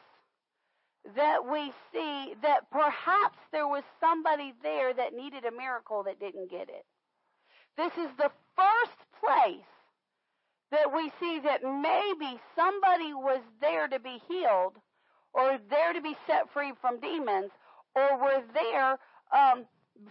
[1.16, 6.50] that we see that perhaps there was somebody there that needed a miracle that didn't
[6.50, 6.84] get it.
[7.76, 9.64] This is the first place
[10.70, 14.76] that we see that maybe somebody was there to be healed
[15.32, 17.50] or there to be set free from demons
[17.94, 18.98] or were there
[19.32, 19.64] um,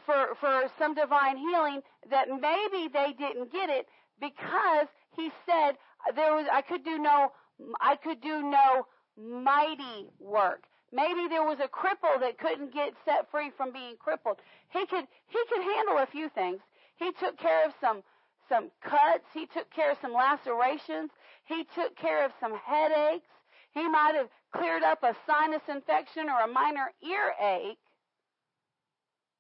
[0.06, 3.88] for for some divine healing that maybe they didn't get it
[4.20, 5.78] because he said
[6.16, 7.32] there was I could do no
[7.80, 10.64] I could do no mighty work.
[10.92, 14.38] Maybe there was a cripple that couldn't get set free from being crippled.
[14.70, 16.60] He could he could handle a few things.
[16.98, 18.04] He took care of some
[18.48, 21.12] some cuts, he took care of some lacerations,
[21.46, 23.30] he took care of some headaches.
[23.72, 27.78] He might have cleared up a sinus infection or a minor earache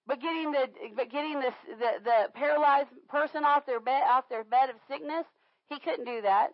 [0.09, 4.43] but getting the but getting this the, the paralyzed person off their bed off their
[4.43, 5.23] bed of sickness,
[5.69, 6.49] he couldn't do that.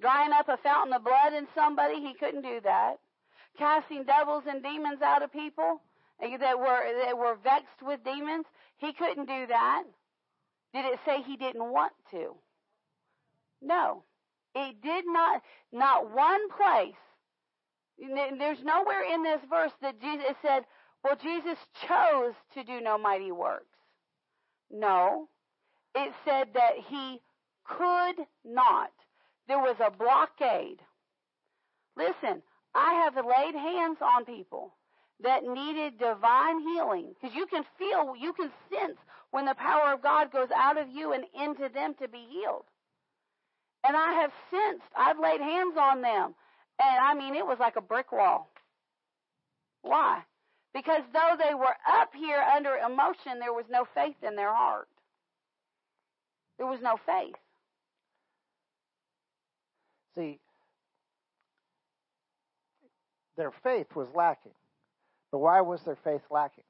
[0.00, 2.96] Drying up a fountain of blood in somebody, he couldn't do that.
[3.58, 5.80] Casting devils and demons out of people
[6.20, 8.46] that were that were vexed with demons,
[8.78, 9.84] he couldn't do that.
[10.72, 12.34] Did it say he didn't want to?
[13.62, 14.04] No.
[14.54, 16.94] It did not not one place.
[17.98, 20.64] There's nowhere in this verse that Jesus said,
[21.04, 23.76] well, Jesus chose to do no mighty works.
[24.70, 25.28] No.
[25.94, 27.20] It said that he
[27.64, 28.90] could not.
[29.48, 30.80] There was a blockade.
[31.96, 32.42] Listen,
[32.74, 34.74] I have laid hands on people
[35.22, 38.98] that needed divine healing because you can feel, you can sense
[39.32, 42.64] when the power of God goes out of you and into them to be healed.
[43.86, 46.34] And I have sensed, I've laid hands on them
[46.80, 48.50] And I mean, it was like a brick wall.
[49.82, 50.22] Why?
[50.74, 54.88] Because though they were up here under emotion, there was no faith in their heart.
[56.58, 57.36] There was no faith.
[60.16, 60.38] See,
[63.36, 64.52] their faith was lacking.
[65.32, 66.64] But why was their faith lacking?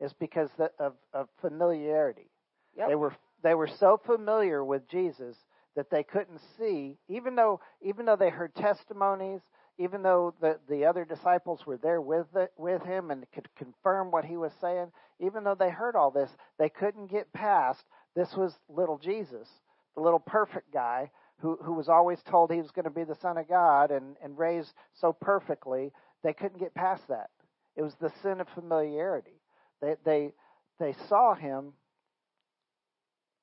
[0.00, 2.30] It's because of, of familiarity.
[2.76, 2.88] Yep.
[2.88, 5.36] They were they were so familiar with Jesus
[5.76, 9.40] that they couldn't see, even though even though they heard testimonies,
[9.78, 14.10] even though the the other disciples were there with the, with him and could confirm
[14.10, 17.84] what he was saying, even though they heard all this, they couldn't get past
[18.16, 19.48] this was little Jesus,
[19.94, 23.16] the little perfect guy who who was always told he was going to be the
[23.16, 25.92] son of God and and raised so perfectly.
[26.22, 27.30] They couldn't get past that.
[27.76, 29.40] It was the sin of familiarity.
[29.80, 30.32] They they
[30.78, 31.72] they saw him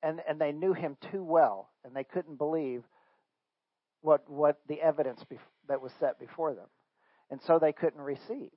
[0.04, 2.84] and and they knew him too well, and they couldn't believe
[4.02, 6.68] what what the evidence bef- that was set before them,
[7.32, 8.52] and so they couldn't receive.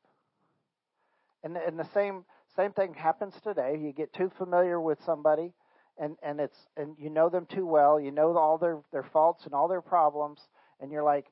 [1.42, 2.24] And and the same
[2.56, 3.78] same thing happens today.
[3.80, 5.52] You get too familiar with somebody,
[6.00, 8.00] and and it's and you know them too well.
[8.00, 10.40] You know all their their faults and all their problems,
[10.80, 11.26] and you're like,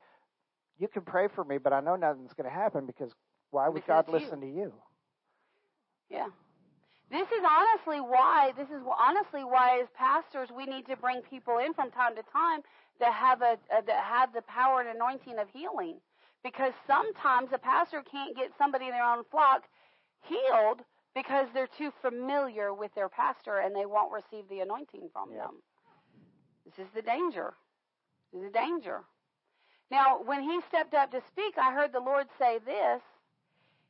[0.78, 3.12] you can pray for me, but I know nothing's going to happen because
[3.50, 4.14] why would Because God you.
[4.14, 4.74] listen to you?
[6.10, 6.28] Yeah.
[7.10, 11.58] This is honestly why this is honestly why as pastors we need to bring people
[11.58, 12.62] in from time to time
[13.00, 16.00] that have a, a that have the power and anointing of healing
[16.44, 19.64] because sometimes a pastor can't get somebody in their own flock
[20.22, 20.82] healed
[21.22, 25.44] because they're too familiar with their pastor and they won't receive the anointing from Yeah.
[25.44, 25.62] them.
[26.66, 27.54] This is the danger.
[28.32, 29.04] This is the danger.
[29.90, 33.02] Now, when he stepped up to speak, I heard the Lord say this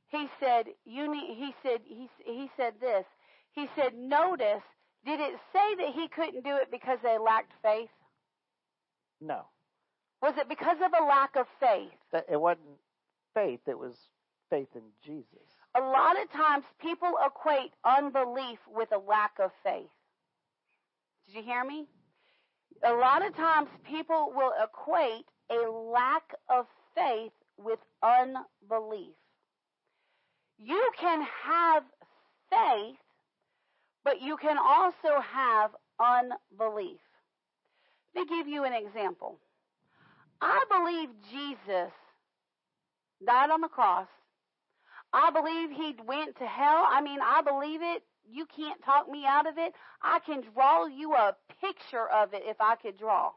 [0.08, 3.06] he said you need he said he he said this
[3.52, 4.64] he said notice
[5.04, 7.90] did it say that he couldn't do it because they lacked faith
[9.20, 9.46] No,
[10.22, 11.92] was it because of a lack of faith
[12.30, 12.80] it wasn't
[13.34, 13.60] faith.
[13.68, 13.94] It was
[14.50, 15.57] faith in Jesus.
[15.76, 19.90] A lot of times people equate unbelief with a lack of faith
[21.26, 21.86] did you hear me
[22.84, 29.14] a lot of times people will equate a lack of faith with unbelief
[30.58, 31.84] you can have
[32.50, 32.96] faith,
[34.04, 37.00] but you can also have unbelief.
[38.14, 39.38] Let me give you an example.
[40.40, 41.92] I believe Jesus
[43.24, 44.08] died on the cross.
[45.12, 46.86] I believe he went to hell.
[46.88, 48.02] I mean, I believe it.
[48.30, 49.72] You can't talk me out of it.
[50.02, 53.30] I can draw you a picture of it if I could draw.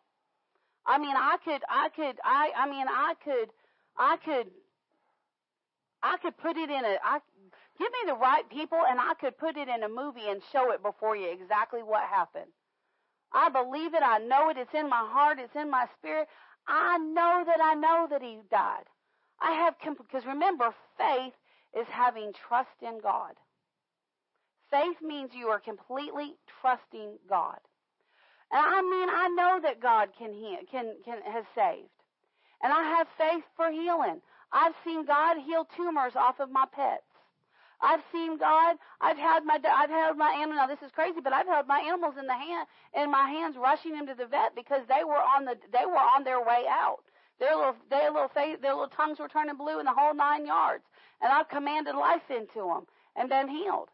[0.86, 3.50] I mean, I could, I could, I, I mean, I could,
[3.98, 4.48] I could
[6.04, 7.20] I could put it in a I
[7.78, 10.72] give me the right people and I could put it in a movie and show
[10.72, 12.52] it before you exactly what happened.
[13.34, 16.28] I believe it, I know it, it's in my heart, it's in my spirit.
[16.68, 18.86] I know that I know that he died.
[19.40, 21.34] I have because remember faith
[21.78, 23.34] is having trust in God.
[24.70, 27.60] Faith means you are completely trusting God.
[28.52, 31.90] And I mean I know that God can heal, can can has saved.
[32.64, 34.22] And I have faith for healing.
[34.52, 37.04] I've seen God heal tumors off of my pets.
[37.82, 38.78] I've seen God.
[39.00, 40.58] I've had my I've held my animal.
[40.58, 43.56] Now this is crazy, but I've held my animals in the hand in my hands,
[43.58, 46.66] rushing them to the vet because they were on the they were on their way
[46.70, 47.04] out.
[47.40, 50.46] Their little their little face, their little tongues were turning blue in the whole nine
[50.46, 50.84] yards,
[51.22, 53.90] and I've commanded life into them and been healed.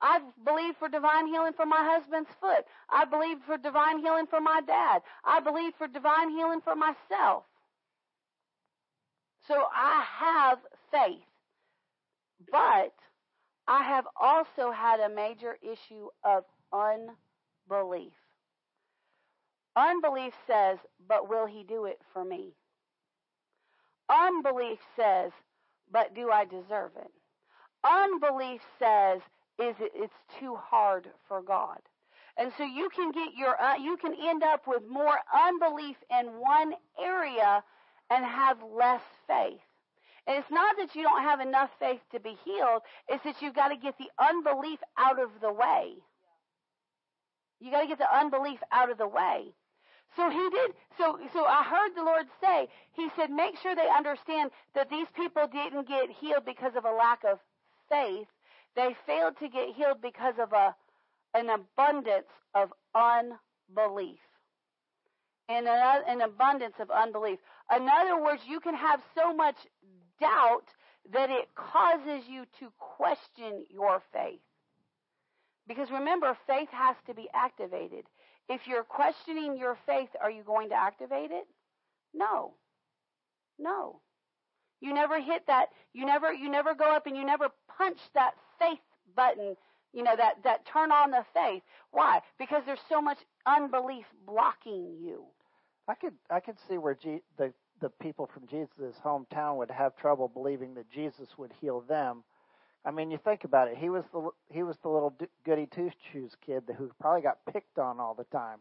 [0.00, 2.64] I've believed for divine healing for my husband's foot.
[2.90, 5.02] I believed for divine healing for my dad.
[5.24, 7.44] I believe for divine healing for myself.
[9.48, 10.58] So I have
[10.90, 11.22] faith.
[12.50, 12.92] But
[13.66, 18.12] I have also had a major issue of unbelief.
[19.76, 22.52] Unbelief says, but will he do it for me?
[24.08, 25.32] Unbelief says,
[25.94, 27.10] but do I deserve it?
[27.84, 29.20] Unbelief says,
[29.60, 31.78] is it, it's too hard for God.
[32.36, 36.26] And so you can get your, uh, you can end up with more unbelief in
[36.40, 37.62] one area
[38.10, 39.60] and have less faith.
[40.26, 43.54] And it's not that you don't have enough faith to be healed, it's that you've
[43.54, 45.92] got to get the unbelief out of the way.
[47.60, 49.54] You got to get the unbelief out of the way.
[50.16, 50.72] So he did.
[50.96, 52.68] So so I heard the Lord say.
[52.92, 56.90] He said, make sure they understand that these people didn't get healed because of a
[56.90, 57.38] lack of
[57.88, 58.28] faith.
[58.76, 60.74] They failed to get healed because of a
[61.34, 64.20] an abundance of unbelief.
[65.48, 67.38] In an, an abundance of unbelief.
[67.74, 69.56] In other words, you can have so much
[70.20, 70.64] doubt
[71.12, 74.40] that it causes you to question your faith.
[75.66, 78.04] Because remember, faith has to be activated.
[78.48, 81.46] If you're questioning your faith, are you going to activate it?
[82.12, 82.54] No.
[83.58, 84.00] No.
[84.80, 85.68] You never hit that.
[85.92, 88.80] You never you never go up and you never punch that faith
[89.16, 89.56] button.
[89.92, 91.62] You know that that turn on the faith.
[91.90, 92.20] Why?
[92.38, 95.24] Because there's so much unbelief blocking you.
[95.88, 99.96] I could I could see where G, the the people from Jesus' hometown would have
[99.96, 102.24] trouble believing that Jesus would heal them.
[102.84, 103.78] I mean, you think about it.
[103.78, 105.14] He was the he was the little
[105.44, 108.58] goody two shoes kid who probably got picked on all the time.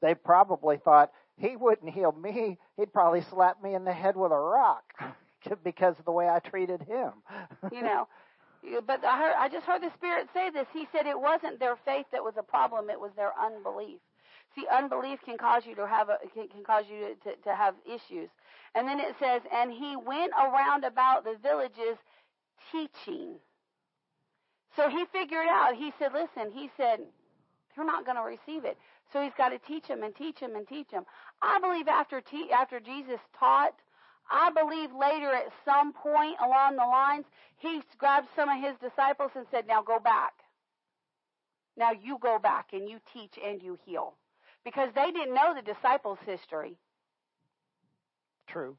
[0.00, 2.58] They probably thought he wouldn't heal me.
[2.76, 4.84] He'd probably slap me in the head with a rock
[5.64, 7.12] because of the way I treated him.
[7.72, 8.06] you know,
[8.86, 10.66] but I heard I just heard the Spirit say this.
[10.72, 13.98] He said it wasn't their faith that was a problem; it was their unbelief.
[14.54, 17.54] See, unbelief can cause you to have a, can, can cause you to, to, to
[17.54, 18.30] have issues.
[18.74, 21.98] And then it says, and he went around about the villages
[22.72, 23.36] teaching.
[24.76, 25.74] So he figured out.
[25.74, 26.52] He said, listen.
[26.52, 27.00] He said,
[27.74, 28.76] they're not going to receive it.
[29.12, 31.04] So he's got to teach them and teach them and teach them.
[31.40, 33.74] I believe after te- after Jesus taught,
[34.30, 37.24] I believe later at some point along the lines,
[37.58, 40.34] he grabbed some of his disciples and said, "Now go back.
[41.76, 44.14] Now you go back and you teach and you heal."
[44.64, 46.76] Because they didn't know the disciples' history.
[48.48, 48.76] True.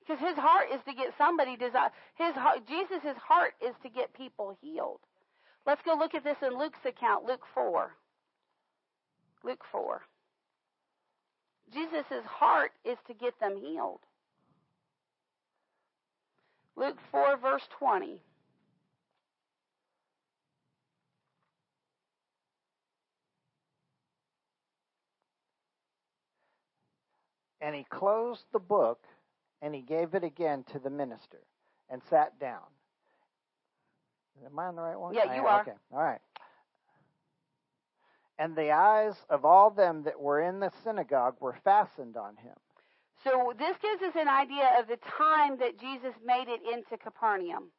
[0.00, 1.90] Because his heart is to get somebody desire.
[2.14, 2.34] His
[2.66, 5.00] Jesus' heart is to get people healed.
[5.66, 7.92] Let's go look at this in Luke's account, Luke four.
[9.44, 10.02] Luke 4.
[11.72, 14.00] Jesus' heart is to get them healed.
[16.76, 18.20] Luke 4, verse 20.
[27.60, 29.00] And he closed the book
[29.60, 31.38] and he gave it again to the minister
[31.88, 32.71] and sat down.
[34.44, 35.14] Am I on the right one?
[35.14, 35.60] Yeah, you are.
[35.60, 35.72] Okay.
[35.92, 36.20] All right
[38.42, 42.56] and the eyes of all them that were in the synagogue were fastened on him.
[43.22, 47.70] So this gives us an idea of the time that Jesus made it into Capernaum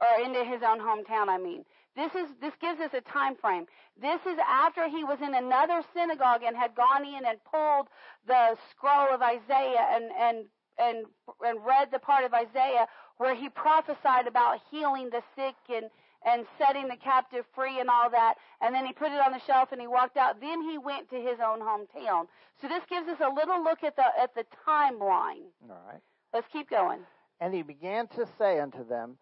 [0.00, 1.64] or into his own hometown, I mean.
[1.94, 3.66] This is this gives us a time frame.
[4.00, 7.86] This is after he was in another synagogue and had gone in and pulled
[8.26, 10.46] the scroll of Isaiah and and
[10.78, 11.06] and
[11.46, 12.88] and read the part of Isaiah
[13.18, 15.90] where he prophesied about healing the sick and
[16.24, 18.34] and setting the captive free and all that.
[18.60, 20.40] And then he put it on the shelf and he walked out.
[20.40, 22.26] Then he went to his own hometown.
[22.60, 25.50] So this gives us a little look at the at the timeline.
[25.68, 26.00] All right.
[26.32, 27.00] Let's keep going.
[27.40, 29.18] And he began to say unto them,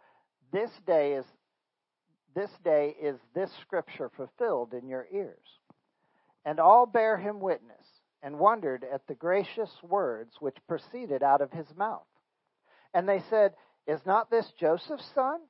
[0.53, 1.25] This day is
[2.35, 5.39] this day is this scripture fulfilled in your ears.
[6.45, 7.87] And all bare him witness,
[8.23, 12.07] and wondered at the gracious words which proceeded out of his mouth.
[12.95, 13.53] And they said,
[13.87, 15.41] Is not this Joseph's son?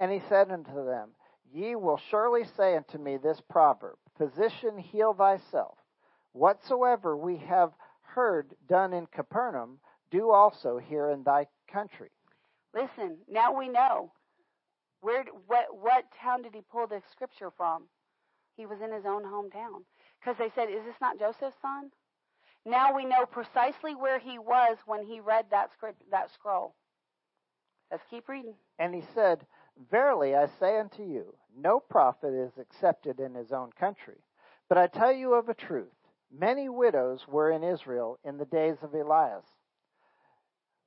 [0.00, 1.10] And he said unto them,
[1.52, 5.76] Ye will surely say unto me this proverb, Physician, heal thyself.
[6.32, 9.78] Whatsoever we have heard done in Capernaum,
[10.10, 12.10] do also here in thy country.
[12.74, 14.12] Listen, now we know.
[15.00, 17.84] Where, what, what town did he pull the scripture from?
[18.56, 19.84] He was in his own hometown.
[20.20, 21.90] Because they said, Is this not Joseph's son?
[22.64, 26.74] Now we know precisely where he was when he read that script, that scroll.
[27.92, 28.54] Let's keep reading.
[28.78, 29.44] And he said,
[29.90, 34.16] Verily I say unto you, no prophet is accepted in his own country.
[34.70, 35.92] But I tell you of a truth,
[36.34, 39.44] many widows were in Israel in the days of Elias,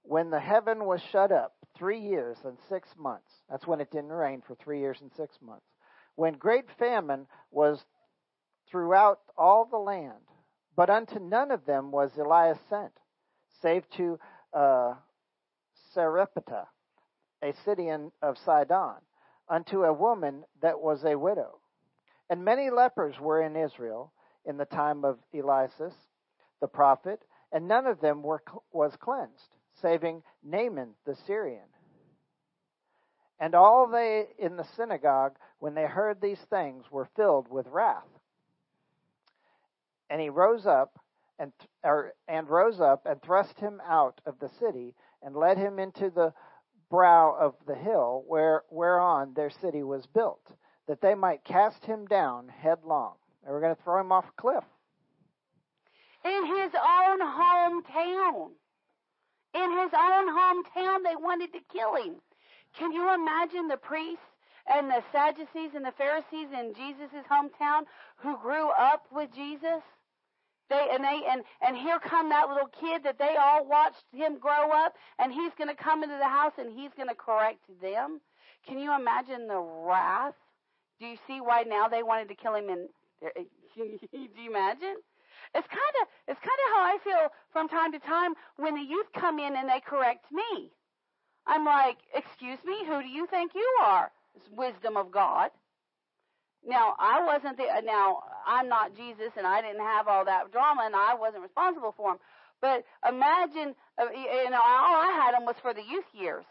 [0.02, 3.32] when the heaven was shut up three years and six months.
[3.52, 5.66] That's when it didn't rain for three years and six months.
[6.16, 7.86] When great famine was
[8.68, 10.24] throughout all the land,
[10.76, 12.94] but unto none of them was Elias sent,
[13.62, 14.18] save to
[14.54, 14.96] uh,
[15.94, 16.66] Sarepta
[17.44, 18.96] a city of Sidon,
[19.50, 21.60] unto a woman that was a widow.
[22.30, 24.12] And many lepers were in Israel
[24.46, 25.72] in the time of Elias
[26.62, 27.22] the prophet,
[27.52, 31.68] and none of them were, was cleansed, saving Naaman the Syrian.
[33.40, 38.04] And all they in the synagogue, when they heard these things, were filled with wrath.
[40.10, 41.00] And he rose up
[41.38, 41.52] and,
[41.84, 46.10] or, and rose up and thrust him out of the city and led him into
[46.10, 46.34] the
[46.90, 50.42] brow of the hill where, whereon their city was built,
[50.88, 53.16] that they might cast him down headlong.
[53.46, 54.64] They were going to throw him off a cliff.
[56.24, 58.52] In his own hometown.
[59.54, 62.16] In his own hometown, they wanted to kill him.
[62.78, 64.26] Can you imagine the priests
[64.68, 67.84] and the Sadducees and the Pharisees in Jesus' hometown
[68.18, 69.82] who grew up with Jesus?
[70.70, 74.40] They and they and and here come that little kid that they all watched him
[74.40, 77.62] grow up, and he's going to come into the house and he's going to correct
[77.82, 78.20] them.
[78.68, 80.34] Can you imagine the wrath?
[81.00, 82.70] Do you see why now they wanted to kill him?
[82.70, 82.90] And
[83.76, 84.96] do you imagine?
[85.54, 88.82] It's kind of it's kind of how I feel from time to time when the
[88.82, 90.72] youth come in and they correct me.
[91.46, 94.12] I'm like, excuse me, who do you think you are?
[94.36, 95.52] It's wisdom of God.
[96.68, 100.84] Now, I wasn't the, now, I'm not Jesus and I didn't have all that drama
[100.86, 102.20] and I wasn't responsible for him.
[102.62, 106.46] But imagine, uh, you know, all I had him was for the youth years.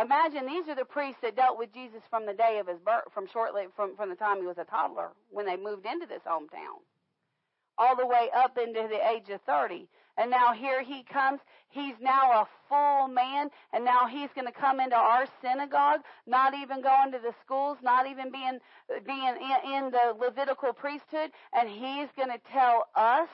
[0.00, 3.10] Imagine these are the priests that dealt with Jesus from the day of his birth,
[3.14, 6.22] from shortly, from, from the time he was a toddler when they moved into this
[6.26, 6.84] hometown
[7.78, 9.88] all the way up into the age of 30.
[10.16, 11.40] And now here he comes.
[11.68, 16.54] He's now a full man, and now he's going to come into our synagogue, not
[16.54, 18.58] even going to the schools, not even being
[19.04, 23.28] being in, in the Levitical priesthood, and he's going to tell us.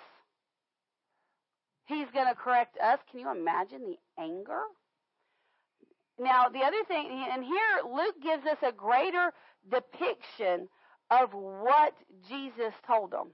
[1.84, 2.98] He's going to correct us.
[3.10, 4.62] Can you imagine the anger?
[6.18, 9.32] Now, the other thing, and here Luke gives us a greater
[9.70, 10.68] depiction
[11.10, 11.94] of what
[12.28, 13.28] Jesus told them.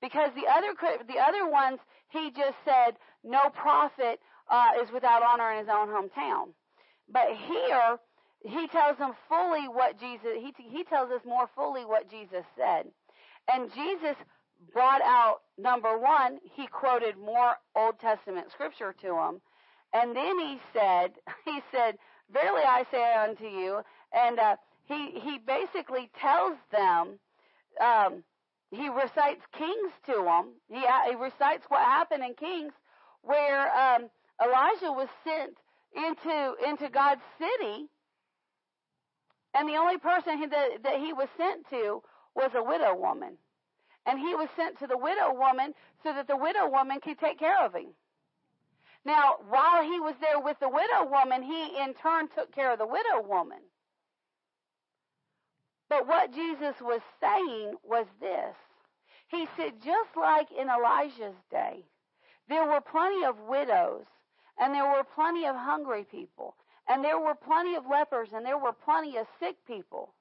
[0.00, 0.74] Because the other
[1.06, 5.88] the other ones, he just said, no prophet uh, is without honor in his own
[5.88, 6.48] hometown.
[7.10, 7.98] But here,
[8.44, 10.30] he tells them fully what Jesus.
[10.38, 12.86] He he tells us more fully what Jesus said,
[13.52, 14.16] and Jesus
[14.72, 16.38] brought out number one.
[16.54, 19.40] He quoted more Old Testament scripture to them,
[19.92, 21.12] and then he said,
[21.44, 21.98] he said,
[22.32, 23.80] "Verily I say unto you,"
[24.12, 27.18] and uh, he he basically tells them.
[27.80, 28.24] Um,
[28.70, 30.52] he recites Kings to them.
[30.68, 32.72] He, he recites what happened in Kings,
[33.22, 34.10] where um,
[34.42, 35.56] Elijah was sent
[35.94, 37.86] into into God's city,
[39.54, 42.02] and the only person that, that he was sent to
[42.34, 43.38] was a widow woman,
[44.06, 47.38] and he was sent to the widow woman so that the widow woman could take
[47.38, 47.94] care of him.
[49.04, 52.78] Now, while he was there with the widow woman, he in turn took care of
[52.78, 53.58] the widow woman.
[55.88, 58.54] But what Jesus was saying was this.
[59.28, 61.84] He said, just like in Elijah's day,
[62.48, 64.04] there were plenty of widows,
[64.58, 66.54] and there were plenty of hungry people,
[66.88, 70.14] and there were plenty of lepers, and there were plenty of sick people.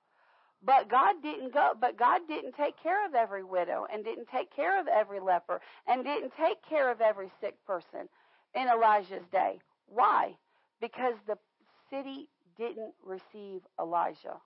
[0.64, 4.54] But God didn't go, but God didn't take care of every widow, and didn't take
[4.54, 8.10] care of every leper, and didn't take care of every sick person
[8.56, 9.60] in Elijah's day.
[9.88, 10.36] Why?
[10.82, 11.38] Because the
[11.90, 14.38] city didn't receive Elijah.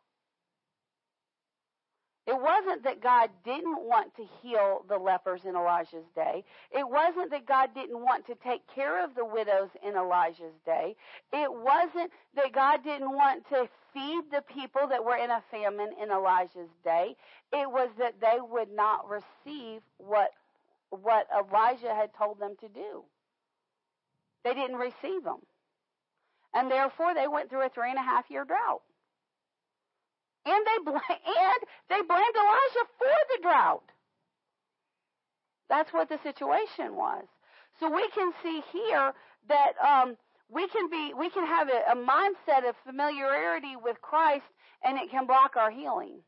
[2.27, 6.43] It wasn't that God didn't want to heal the lepers in Elijah's day.
[6.71, 10.95] It wasn't that God didn't want to take care of the widows in Elijah's day.
[11.33, 15.89] It wasn't that God didn't want to feed the people that were in a famine
[16.01, 17.15] in Elijah's day.
[17.51, 20.29] It was that they would not receive what,
[20.91, 23.03] what Elijah had told them to do.
[24.43, 25.39] They didn't receive them.
[26.53, 28.81] And therefore they went through a three and a half year drought.
[30.45, 33.83] And they bl- and they blamed Elijah for the drought.
[35.69, 37.25] That's what the situation was.
[37.79, 39.13] So we can see here
[39.47, 40.17] that um,
[40.49, 44.45] we can be we can have a, a mindset of familiarity with Christ,
[44.83, 46.19] and it can block our healing.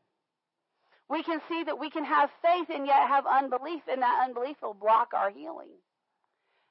[1.08, 4.56] We can see that we can have faith and yet have unbelief, and that unbelief
[4.62, 5.70] will block our healing.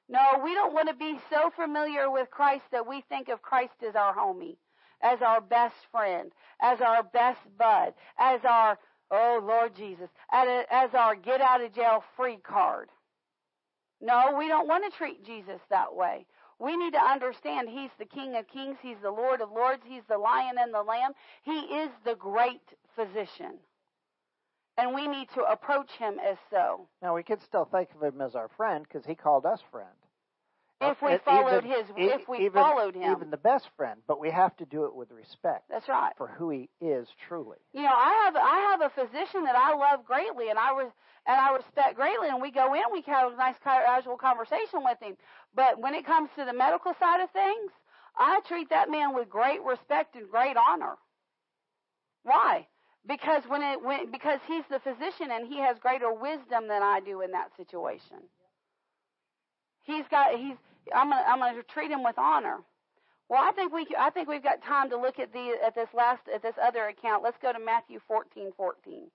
[0.08, 3.74] No, we don't want to be so familiar with Christ that we think of Christ
[3.88, 4.56] as our homie
[5.02, 6.32] as our best friend,
[6.62, 8.78] as our best bud, as our,
[9.10, 12.88] oh Lord Jesus, as our get out of jail free card.
[14.00, 16.26] No, we don't want to treat Jesus that way.
[16.58, 20.04] We need to understand He's the King of Kings, He's the Lord of Lords, He's
[20.08, 21.12] the Lion and the Lamb.
[21.42, 22.62] He is the great
[22.94, 23.58] physician.
[24.76, 26.88] And we need to approach Him as so.
[27.00, 29.88] Now, we could still think of Him as our friend because He called us friend.
[30.80, 34.20] If we followed even, his, if we even, followed him, even the best friend, but
[34.20, 35.64] we have to do it with respect.
[35.70, 37.58] That's right for who he is truly.
[37.72, 40.90] You know, I have I have a physician that I love greatly, and I was
[41.26, 44.98] and I respect greatly, and we go in, we have a nice casual conversation with
[45.00, 45.16] him.
[45.54, 47.70] But when it comes to the medical side of things,
[48.16, 50.96] I treat that man with great respect and great honor.
[52.24, 52.66] Why?
[53.06, 57.00] Because when it when because he's the physician and he has greater wisdom than I
[57.00, 58.18] do in that situation.
[59.84, 60.56] He's got he's
[60.94, 62.58] I'm gonna I'm gonna treat him with honor.
[63.28, 65.88] Well, I think we I think we've got time to look at the at this
[65.94, 67.22] last at this other account.
[67.22, 69.10] Let's go to Matthew 14, 14.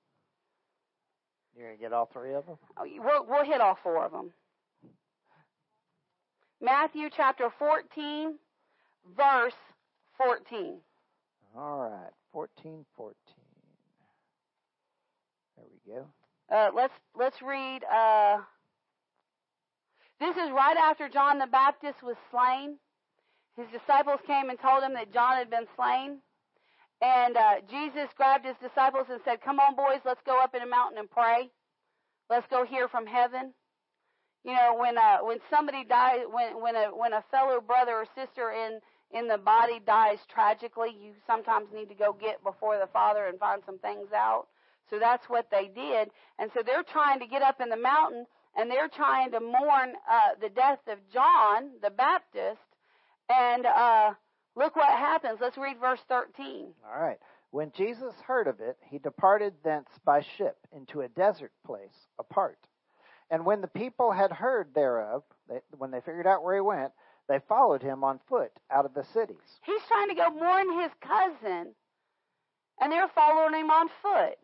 [1.56, 2.58] You're gonna get all three of them.
[2.78, 4.32] Oh, we'll we'll hit all four of them.
[6.62, 8.36] Matthew chapter 14,
[9.16, 9.54] verse
[10.18, 10.78] 14.
[11.56, 13.16] All right, 14, 14.
[15.56, 16.06] There we go.
[16.54, 17.84] Uh, let's let's read.
[17.84, 18.40] Uh,
[20.20, 22.78] this is right after John the Baptist was slain.
[23.58, 26.20] His disciples came and told him that John had been slain.
[27.02, 30.62] And uh, Jesus grabbed his disciples and said, Come on, boys, let's go up in
[30.62, 31.50] a mountain and pray.
[32.30, 33.54] Let's go hear from heaven.
[34.44, 38.06] You know, when uh, when somebody dies, when when a when a fellow brother or
[38.16, 38.80] sister in
[39.12, 43.40] in the body dies tragically, you sometimes need to go get before the Father and
[43.40, 44.48] find some things out.
[44.90, 46.10] So that's what they did.
[46.38, 48.26] And so they're trying to get up in the mountain
[48.56, 52.60] and they're trying to mourn uh, the death of John the Baptist.
[53.30, 54.14] And uh,
[54.56, 55.40] look what happens.
[55.42, 56.74] Let's read verse 13.
[56.86, 57.20] All right.
[57.52, 62.60] When Jesus heard of it, he departed thence by ship into a desert place apart.
[63.32, 66.92] And when the people had heard thereof, they, when they figured out where he went,
[67.28, 69.38] they followed him on foot out of the cities.
[69.64, 71.74] He's trying to go mourn his cousin,
[72.82, 74.38] and they're following him on foot.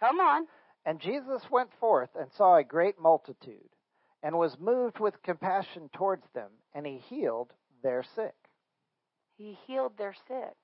[0.00, 0.46] Come on.
[0.88, 3.68] And Jesus went forth and saw a great multitude,
[4.22, 8.32] and was moved with compassion towards them, and he healed their sick.
[9.36, 10.56] He healed their sick.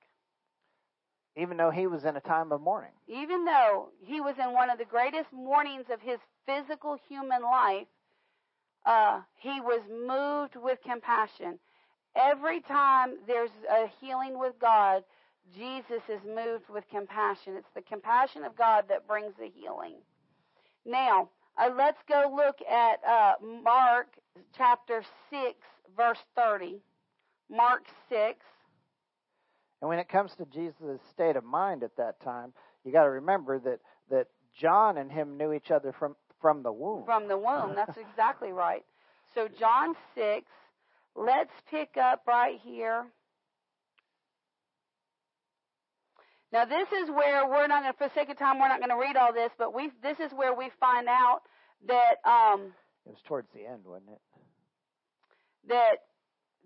[1.37, 2.89] Even though he was in a time of mourning.
[3.07, 6.17] Even though he was in one of the greatest mournings of his
[6.47, 7.85] physical human life,
[8.83, 11.59] uh, he was moved with compassion.
[12.15, 15.03] Every time there's a healing with God,
[15.55, 17.57] Jesus is moved with compassion.
[17.57, 19.97] It's the compassion of God that brings the healing.
[20.85, 23.33] Now, uh, let's go look at uh,
[23.63, 24.07] Mark
[24.57, 25.53] chapter 6,
[25.95, 26.81] verse 30.
[27.49, 28.37] Mark 6.
[29.81, 33.09] And when it comes to Jesus' state of mind at that time, you got to
[33.09, 33.79] remember that,
[34.09, 34.27] that
[34.59, 37.05] John and him knew each other from, from the womb.
[37.05, 37.73] From the womb.
[37.75, 38.83] That's exactly right.
[39.33, 40.45] So, John 6,
[41.15, 43.05] let's pick up right here.
[46.55, 48.79] Now, this is where we're not going to, for the sake of time, we're not
[48.79, 51.41] going to read all this, but we this is where we find out
[51.85, 52.71] that um,
[53.05, 54.21] it was towards the end, wasn't it?
[55.67, 55.95] That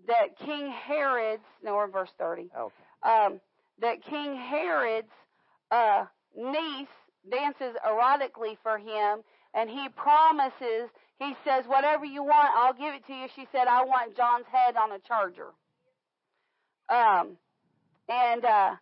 [0.06, 2.52] that King Herod's no, we're in verse thirty.
[2.56, 2.72] Okay.
[3.02, 3.40] Um,
[3.80, 5.10] that King Herod's
[5.72, 6.04] uh,
[6.36, 6.86] niece
[7.28, 9.24] dances erotically for him,
[9.54, 10.88] and he promises.
[11.18, 14.46] He says, "Whatever you want, I'll give it to you." She said, "I want John's
[14.52, 15.48] head on a charger."
[16.88, 17.38] Um,
[18.08, 18.76] and uh,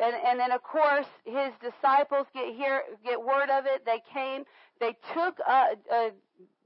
[0.00, 3.84] and, and then of course his disciples get hear get word of it.
[3.84, 4.44] They came.
[4.80, 6.10] They took uh, uh,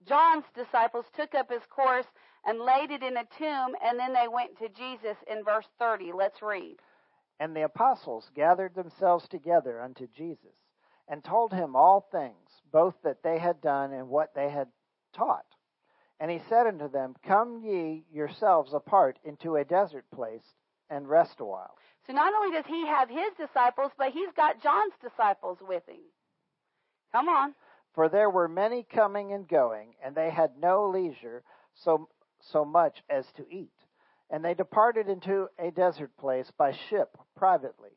[0.07, 2.09] John's disciples took up his corpse
[2.47, 6.13] and laid it in a tomb, and then they went to Jesus in verse 30.
[6.13, 6.77] Let's read.
[7.41, 10.57] And the apostles gathered themselves together unto Jesus,
[11.09, 14.69] and told him all things, both that they had done and what they had
[15.15, 15.45] taught.
[16.21, 20.55] And he said unto them, Come ye yourselves apart into a desert place,
[20.91, 21.77] and rest a while.
[22.09, 26.01] So not only does he have his disciples, but he's got John's disciples with him.
[27.13, 27.55] Come on.
[27.95, 31.43] For there were many coming and going, and they had no leisure
[31.75, 32.09] so,
[32.41, 33.73] so much as to eat.
[34.31, 37.91] And they departed into a desert place by ship privately.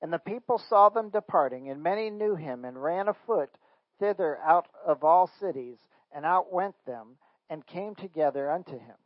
[0.00, 3.50] And the people saw them departing, and many knew him, and ran afoot
[3.98, 5.78] thither out of all cities,
[6.14, 7.16] and outwent them,
[7.50, 8.96] and came together unto him.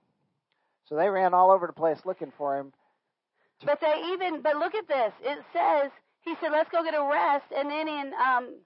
[0.86, 2.72] So they ran all over the place looking for him,
[3.64, 5.12] but they even, but look at this.
[5.22, 5.90] It says,
[6.22, 7.46] he said, let's go get a rest.
[7.56, 8.56] And then in, um,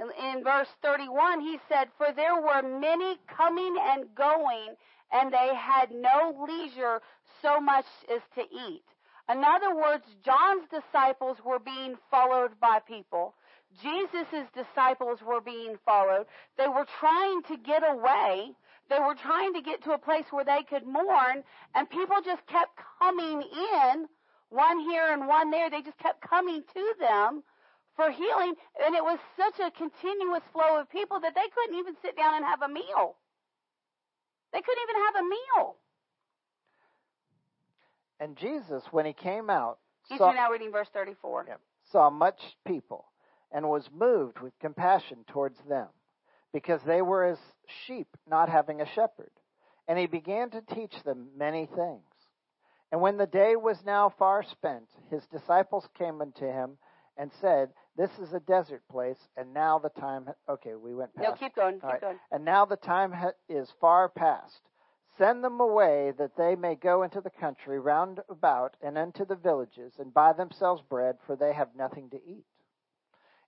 [0.00, 4.74] in, verse 31, he said, for there were many coming and going,
[5.12, 7.00] and they had no leisure
[7.42, 8.84] so much as to eat.
[9.30, 13.34] In other words, John's disciples were being followed by people.
[13.82, 16.26] Jesus' disciples were being followed.
[16.56, 18.52] They were trying to get away
[18.88, 22.46] they were trying to get to a place where they could mourn, and people just
[22.46, 24.06] kept coming in,
[24.48, 25.68] one here and one there.
[25.70, 27.42] They just kept coming to them
[27.96, 31.94] for healing, and it was such a continuous flow of people that they couldn't even
[32.00, 33.16] sit down and have a meal.
[34.52, 35.76] They couldn't even have a meal.
[38.20, 39.78] And Jesus, when he came out,
[40.08, 41.46] He's saw, now reading verse 34.
[41.48, 41.54] Yeah,
[41.92, 43.04] saw much people
[43.52, 45.88] and was moved with compassion towards them
[46.52, 47.38] because they were as
[47.86, 49.30] sheep not having a shepherd.
[49.86, 52.02] And he began to teach them many things.
[52.90, 56.78] And when the day was now far spent, his disciples came unto him
[57.16, 60.26] and said, This is a desert place, and now the time.
[60.26, 61.28] Ha- okay, we went past.
[61.28, 62.00] No, keep going, keep right.
[62.00, 62.18] going.
[62.30, 64.60] And now the time ha- is far past.
[65.18, 69.34] Send them away that they may go into the country round about and into the
[69.34, 72.46] villages and buy themselves bread, for they have nothing to eat.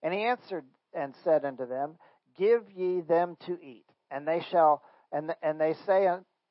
[0.03, 1.95] And he answered and said unto them,
[2.39, 3.85] give ye them to eat.
[4.11, 6.09] And they shall, and, and they say,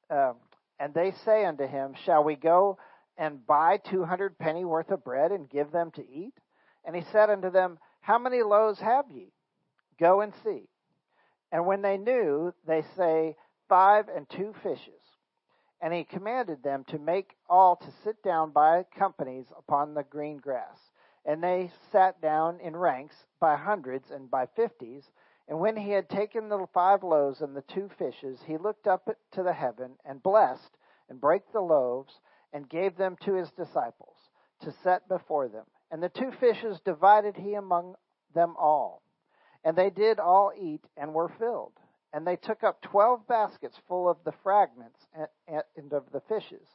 [0.10, 0.34] uh,
[0.80, 2.78] and they say unto him, Shall we go
[3.18, 6.34] and buy two hundred penny worth of bread and give them to eat?
[6.86, 9.34] And he said unto them, How many loaves have ye?
[10.00, 10.70] Go and see.
[11.52, 13.36] And when they knew, they say,
[13.68, 15.02] Five and two fishes.
[15.82, 20.38] And he commanded them to make all to sit down by companies upon the green
[20.38, 20.78] grass.
[21.26, 25.04] And they sat down in ranks by hundreds and by fifties.
[25.50, 29.10] And when he had taken the five loaves and the two fishes, he looked up
[29.32, 30.78] to the heaven and blessed
[31.10, 32.14] and brake the loaves
[32.54, 34.16] and gave them to his disciples
[34.62, 35.66] to set before them.
[35.90, 37.96] And the two fishes divided he among
[38.36, 39.02] them all.
[39.64, 41.74] And they did all eat and were filled.
[42.14, 45.00] And they took up twelve baskets full of the fragments
[45.48, 46.68] and of the fishes.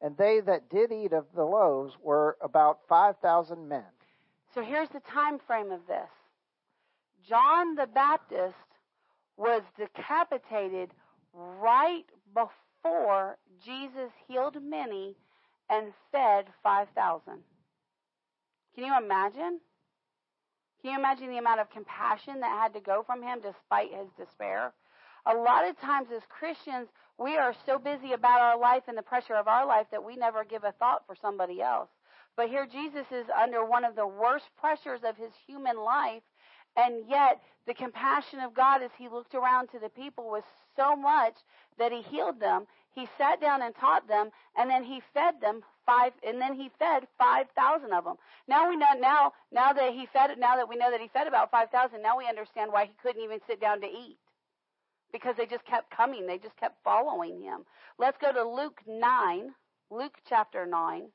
[0.00, 3.84] And they that did eat of the loaves were about five thousand men.
[4.54, 6.08] So here's the time frame of this.
[7.28, 8.54] John the Baptist
[9.36, 10.90] was decapitated
[11.32, 12.04] right
[12.34, 15.16] before Jesus healed many
[15.70, 17.38] and fed 5,000.
[18.74, 19.60] Can you imagine?
[20.80, 24.08] Can you imagine the amount of compassion that had to go from him despite his
[24.18, 24.72] despair?
[25.26, 29.02] A lot of times as Christians, we are so busy about our life and the
[29.02, 31.88] pressure of our life that we never give a thought for somebody else.
[32.36, 36.22] But here Jesus is under one of the worst pressures of his human life,
[36.76, 40.42] and yet the compassion of God as he looked around to the people was
[40.76, 41.34] so much
[41.78, 42.66] that he healed them.
[42.94, 46.70] He sat down and taught them, and then he fed them five, and then he
[46.78, 48.16] fed five thousand of them.
[48.48, 51.26] Now we know now now that he fed now that we know that he fed
[51.26, 52.02] about five thousand.
[52.02, 54.18] Now we understand why he couldn't even sit down to eat
[55.12, 56.26] because they just kept coming.
[56.26, 57.64] They just kept following him.
[57.98, 59.52] Let's go to Luke nine,
[59.90, 61.08] Luke chapter nine.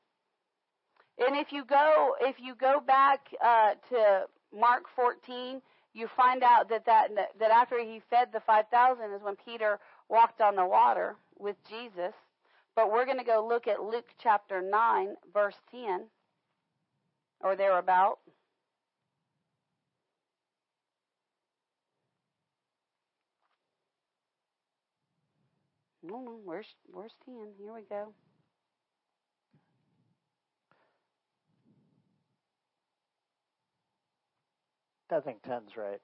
[1.18, 4.24] And if you go if you go back uh, to
[4.54, 5.60] Mark 14,
[5.94, 9.78] you find out that, that that after he fed the 5,000 is when Peter
[10.08, 12.14] walked on the water with Jesus.
[12.76, 16.04] But we're going to go look at Luke chapter 9, verse 10,
[17.40, 18.18] or thereabout.
[26.02, 27.34] No, where's where's 10?
[27.58, 28.12] Here we go.
[35.12, 36.00] I think 10's right.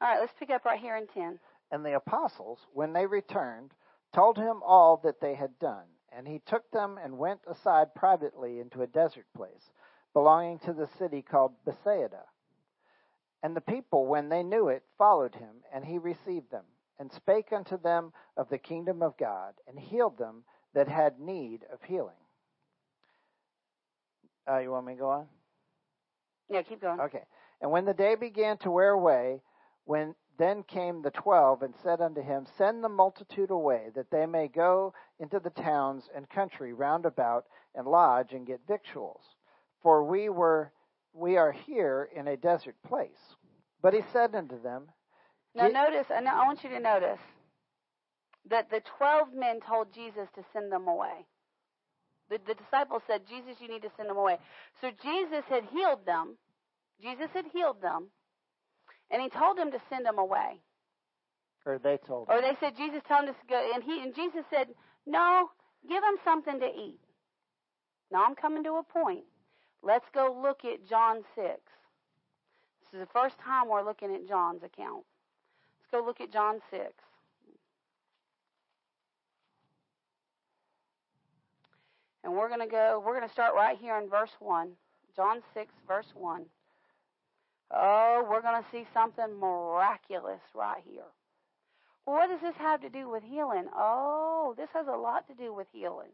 [0.00, 1.38] All right, let's pick up right here in 10.
[1.70, 3.72] And the apostles, when they returned,
[4.14, 5.84] told him all that they had done.
[6.14, 9.70] And he took them and went aside privately into a desert place,
[10.12, 12.24] belonging to the city called Bethsaida.
[13.42, 16.64] And the people, when they knew it, followed him, and he received them,
[16.98, 20.44] and spake unto them of the kingdom of God, and healed them
[20.74, 22.14] that had need of healing.
[24.48, 25.26] Uh, you want me to go on?
[26.50, 27.00] Yeah, keep going.
[27.00, 27.22] Okay.
[27.62, 29.40] And when the day began to wear away,
[29.84, 34.26] when then came the twelve and said unto him, Send the multitude away, that they
[34.26, 37.44] may go into the towns and country round about
[37.74, 39.22] and lodge and get victuals.
[39.82, 40.72] For we were
[41.14, 43.36] we are here in a desert place.
[43.80, 44.88] But he said unto them,
[45.54, 47.20] Now notice, I want you to notice
[48.50, 51.26] that the twelve men told Jesus to send them away.
[52.30, 54.38] The, the disciples said, Jesus, you need to send them away.
[54.80, 56.38] So Jesus had healed them
[57.02, 58.06] Jesus had healed them,
[59.10, 60.60] and he told them to send them away.
[61.66, 64.44] Or they told Or they said, Jesus told them to go, and he and Jesus
[64.50, 64.68] said,
[65.06, 65.50] No,
[65.88, 67.00] give them something to eat.
[68.10, 69.24] Now I'm coming to a point.
[69.82, 71.46] Let's go look at John 6.
[71.46, 75.04] This is the first time we're looking at John's account.
[75.80, 76.82] Let's go look at John 6.
[82.24, 84.70] And we're going to go, we're going to start right here in verse 1.
[85.16, 86.44] John 6, verse 1.
[87.74, 91.08] Oh, we're going to see something miraculous right here.
[92.06, 93.66] Well, what does this have to do with healing?
[93.74, 96.10] Oh, this has a lot to do with healing.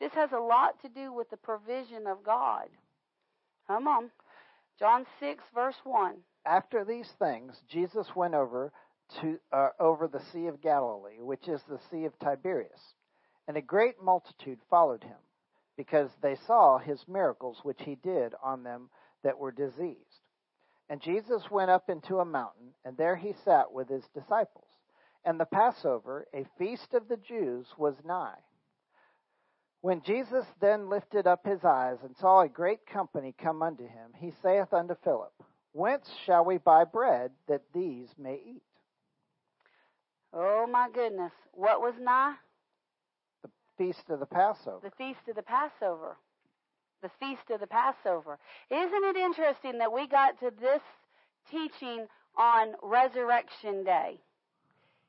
[0.00, 2.68] This has a lot to do with the provision of God.
[3.68, 4.10] Come on.
[4.78, 6.14] John 6, verse 1.
[6.46, 8.72] After these things, Jesus went over
[9.20, 12.94] to uh, over the Sea of Galilee, which is the Sea of Tiberias,
[13.46, 15.18] and a great multitude followed him,
[15.76, 18.88] because they saw his miracles which he did on them
[19.22, 20.29] that were diseased.
[20.90, 24.66] And Jesus went up into a mountain, and there he sat with his disciples.
[25.24, 28.40] And the Passover, a feast of the Jews, was nigh.
[29.82, 34.10] When Jesus then lifted up his eyes and saw a great company come unto him,
[34.18, 35.32] he saith unto Philip,
[35.72, 38.62] Whence shall we buy bread that these may eat?
[40.32, 41.32] Oh my goodness.
[41.52, 42.34] What was nigh?
[43.42, 44.80] The feast of the Passover.
[44.82, 46.16] The feast of the Passover
[47.02, 48.38] the feast of the Passover.
[48.70, 50.82] Isn't it interesting that we got to this
[51.50, 54.18] teaching on Resurrection Day?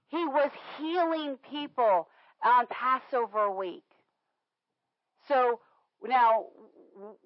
[0.08, 2.08] He was healing people
[2.44, 3.84] on Passover week.
[5.28, 5.60] So
[6.04, 6.46] now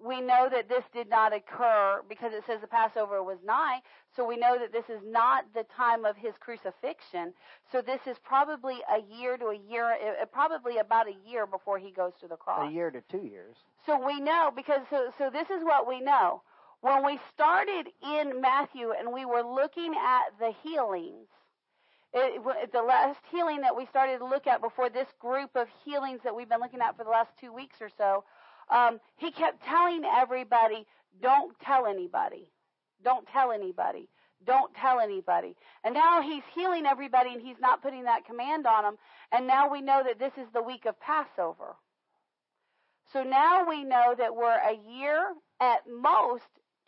[0.03, 3.79] we know that this did not occur because it says the Passover was nigh.
[4.15, 7.33] So we know that this is not the time of his crucifixion.
[7.71, 11.45] So this is probably a year to a year, uh, uh, probably about a year
[11.45, 12.69] before he goes to the cross.
[12.69, 13.55] A year to two years.
[13.85, 16.41] So we know because so so this is what we know.
[16.81, 21.27] When we started in Matthew and we were looking at the healings,
[22.13, 26.21] it, the last healing that we started to look at before this group of healings
[26.23, 28.23] that we've been looking at for the last two weeks or so,
[28.69, 30.85] um, he kept telling everybody,
[31.21, 32.49] don't tell anybody.
[33.03, 34.09] Don't tell anybody.
[34.45, 35.55] Don't tell anybody.
[35.83, 38.95] And now he's healing everybody and he's not putting that command on them.
[39.31, 41.75] And now we know that this is the week of Passover.
[43.13, 46.43] So now we know that we're a year, at most,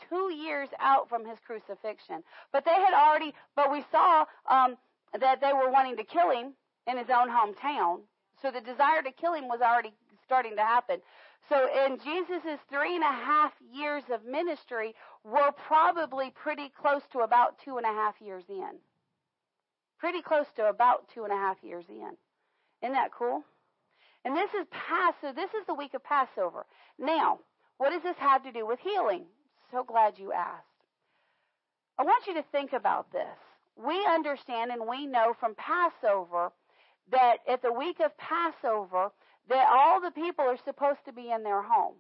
[0.10, 2.24] two years out from his crucifixion.
[2.52, 4.76] But they had already, but we saw um,
[5.20, 6.54] that they were wanting to kill him
[6.86, 8.02] in his own hometown.
[8.42, 9.94] So the desire to kill him was already
[10.26, 11.00] starting to happen.
[11.50, 14.94] So in Jesus' three and a half years of ministry,
[15.24, 18.72] we're probably pretty close to about two and a half years in.
[19.98, 22.12] Pretty close to about two and a half years in.
[22.82, 23.44] Isn't that cool?
[24.26, 25.34] And this is Passover.
[25.34, 26.66] This is the week of Passover.
[27.00, 27.40] Now,
[27.78, 29.24] what does this have to do with healing?
[29.72, 30.66] So glad you asked.
[31.98, 33.38] I want you to think about this.
[33.76, 36.52] We understand and we know from Passover
[37.12, 39.12] that at the week of Passover,
[39.50, 41.96] that all the people are supposed to be in their home.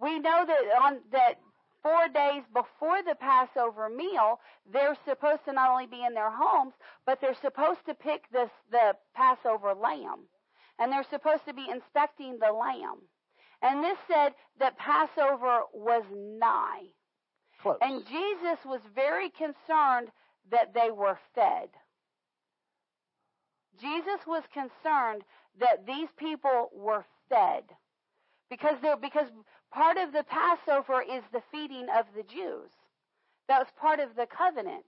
[0.00, 1.38] We know that on that
[1.82, 4.40] four days before the Passover meal,
[4.72, 6.74] they're supposed to not only be in their homes,
[7.06, 10.26] but they're supposed to pick this the Passover lamb.
[10.78, 12.98] And they're supposed to be inspecting the lamb.
[13.62, 16.82] And this said that Passover was nigh.
[17.62, 17.78] Close.
[17.80, 20.08] And Jesus was very concerned
[20.50, 21.68] that they were fed.
[23.80, 25.22] Jesus was concerned
[25.60, 27.64] that these people were fed.
[28.48, 29.28] Because they because
[29.72, 32.70] part of the Passover is the feeding of the Jews.
[33.48, 34.84] That was part of the covenant.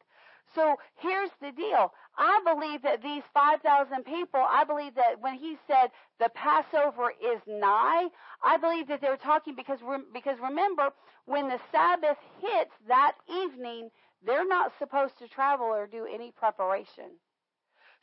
[0.55, 1.93] So here's the deal.
[2.17, 7.41] I believe that these 5,000 people, I believe that when he said the Passover is
[7.47, 8.09] nigh,
[8.43, 9.81] I believe that they're talking because,
[10.13, 10.91] because remember,
[11.27, 13.91] when the Sabbath hits that evening,
[14.25, 17.11] they're not supposed to travel or do any preparation.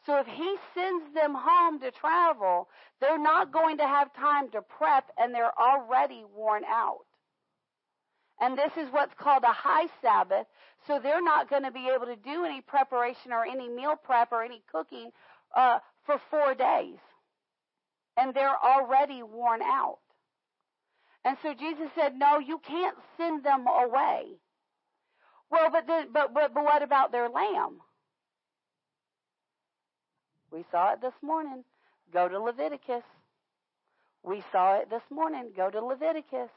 [0.05, 2.69] So if he sends them home to travel,
[3.01, 7.05] they're not going to have time to prep and they're already worn out.
[8.39, 10.45] And this is what's called a high Sabbath.
[10.85, 14.31] So they're not going to be able to do any preparation or any meal prep
[14.31, 15.09] or any cooking
[15.55, 16.99] uh, for four days.
[18.17, 19.99] And they're already worn out.
[21.23, 24.37] And so Jesus said, no, you can't send them away.
[25.49, 27.79] Well, but, the, but, but, but what about their lamb?
[30.51, 31.63] We saw it this morning.
[32.13, 33.03] Go to Leviticus.
[34.23, 35.51] We saw it this morning.
[35.55, 36.49] Go to Leviticus.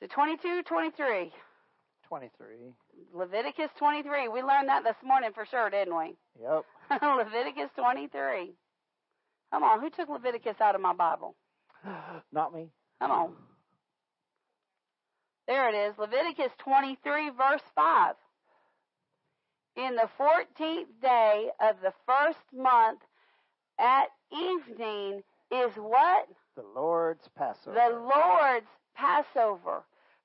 [0.00, 1.32] So 22, 23.
[2.08, 2.46] 23.
[3.14, 4.28] Leviticus 23.
[4.28, 6.16] We learned that this morning for sure, didn't we?
[6.40, 6.64] Yep.
[7.02, 8.52] Leviticus 23.
[9.52, 11.34] Come on, who took Leviticus out of my Bible?
[12.32, 12.68] Not me.
[13.00, 13.32] Come on.
[15.46, 15.98] There it is.
[15.98, 18.14] Leviticus 23, verse 5.
[19.80, 23.00] In the 14th day of the first month
[23.78, 26.28] at evening is what?
[26.54, 27.72] The Lord's Passover.
[27.72, 29.82] The Lord's Passover.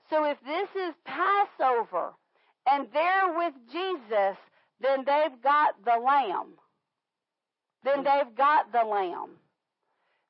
[0.09, 2.15] So if this is Passover
[2.69, 4.35] and they're with Jesus,
[4.81, 6.55] then they've got the lamb.
[7.85, 8.03] Then hmm.
[8.03, 9.37] they've got the lamb.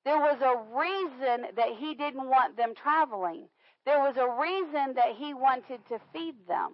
[0.03, 3.47] There was a reason that he didn't want them traveling.
[3.87, 6.73] There was a reason that he wanted to feed them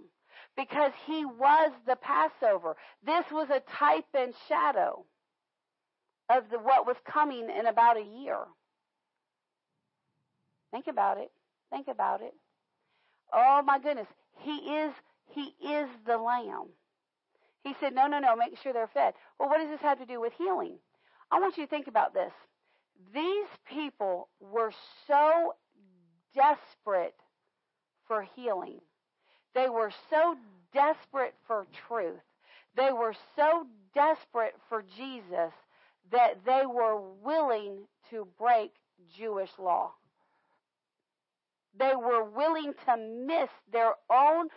[0.61, 2.75] because he was the Passover.
[3.03, 5.05] This was a type and shadow
[6.29, 8.37] of the, what was coming in about a year.
[10.71, 11.31] Think about it.
[11.71, 12.33] Think about it.
[13.33, 14.07] Oh my goodness.
[14.39, 14.93] He is,
[15.25, 16.67] he is the lamb.
[17.63, 19.13] He said, no, no, no, make sure they're fed.
[19.39, 20.77] Well, what does this have to do with healing?
[21.31, 22.31] I want you to think about this.
[23.13, 24.71] These people were
[25.07, 25.53] so
[26.35, 27.15] desperate
[28.07, 28.79] for healing.
[29.53, 30.35] They were so
[30.73, 32.21] desperate for truth.
[32.75, 35.53] They were so desperate for Jesus
[36.11, 37.79] that they were willing
[38.09, 38.71] to break
[39.17, 39.91] Jewish law.
[41.77, 44.49] They were willing to miss their own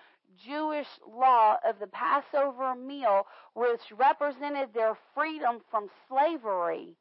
[0.45, 6.97] Jewish law of the Passover meal, which represented their freedom from slavery.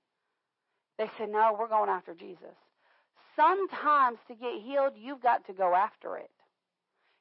[0.98, 2.56] They said, No, we're going after Jesus.
[3.36, 6.30] Sometimes to get healed, you've got to go after it.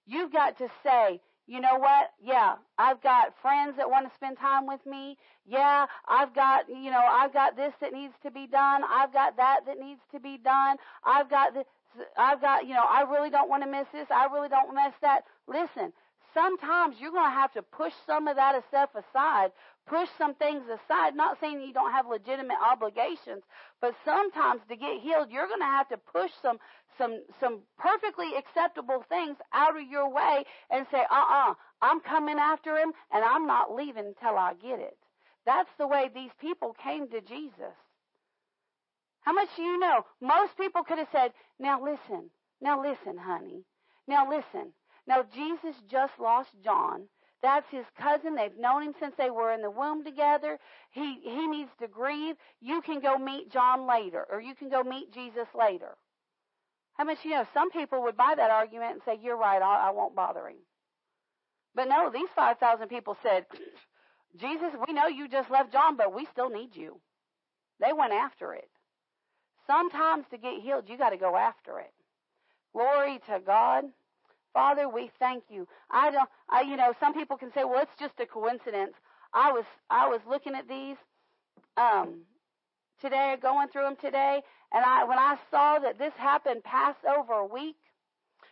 [0.06, 2.12] You've got to say, you know what?
[2.22, 5.16] Yeah, I've got friends that want to spend time with me.
[5.46, 8.82] Yeah, I've got, you know, I've got this that needs to be done.
[8.88, 10.76] I've got that that needs to be done.
[11.04, 11.64] I've got this,
[12.16, 14.06] I've got, you know, I really don't want to miss this.
[14.10, 15.24] I really don't miss that.
[15.48, 15.92] Listen,
[16.34, 19.50] sometimes you're going to have to push some of that stuff aside,
[19.86, 21.14] push some things aside.
[21.14, 23.42] Not saying you don't have legitimate obligations,
[23.80, 26.58] but sometimes to get healed, you're going to have to push some
[26.98, 32.76] some some perfectly acceptable things out of your way and say, "Uh-uh, I'm coming after
[32.76, 34.98] him, and I'm not leaving until I get it."
[35.46, 37.76] That's the way these people came to Jesus.
[39.22, 40.04] How much do you know?
[40.20, 42.30] Most people could have said, "Now listen,
[42.60, 43.64] now listen, honey.
[44.06, 44.74] Now listen.
[45.06, 47.08] Now Jesus just lost John."
[47.42, 48.36] That's his cousin.
[48.36, 50.58] They've known him since they were in the womb together.
[50.92, 52.36] He he needs to grieve.
[52.60, 55.96] You can go meet John later, or you can go meet Jesus later.
[56.94, 57.46] How much you know?
[57.52, 59.60] Some people would buy that argument and say, "You're right.
[59.60, 60.58] I, I won't bother him."
[61.74, 63.46] But no, these five thousand people said,
[64.36, 67.00] "Jesus, we know you just left John, but we still need you."
[67.80, 68.70] They went after it.
[69.66, 71.92] Sometimes to get healed, you got to go after it.
[72.72, 73.84] Glory to God.
[74.54, 75.66] Father, we thank you.
[75.90, 78.94] I don't, I, you know, some people can say, well, it's just a coincidence.
[79.34, 80.96] I was, I was looking at these,
[81.76, 82.22] um,
[83.00, 84.42] today, going through them today,
[84.72, 87.76] and I, when I saw that this happened Passover week,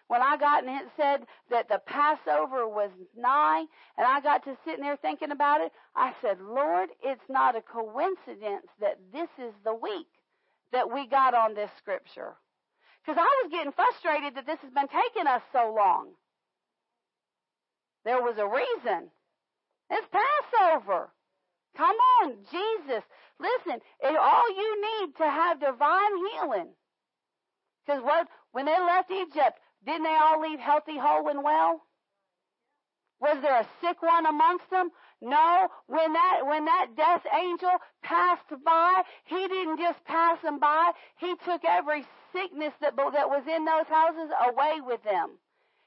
[0.08, 1.20] when I got and it said
[1.50, 3.64] that the Passover was nigh,
[3.96, 7.62] and I got to sitting there thinking about it, I said, Lord, it's not a
[7.62, 10.08] coincidence that this is the week
[10.72, 12.34] that we got on this scripture.
[13.04, 16.12] Because I was getting frustrated that this has been taking us so long.
[18.04, 19.10] There was a reason.
[19.90, 21.10] It's Passover.
[21.76, 23.02] Come on, Jesus.
[23.38, 26.68] Listen, it, all you need to have divine healing.
[27.86, 31.82] Because what when they left Egypt, didn't they all leave healthy, whole, and well?
[33.20, 34.90] Was there a sick one amongst them?
[35.20, 35.68] No.
[35.86, 40.92] When that when that death angel passed by, he didn't just pass them by.
[41.18, 45.36] He took every sickness that that was in those houses away with them.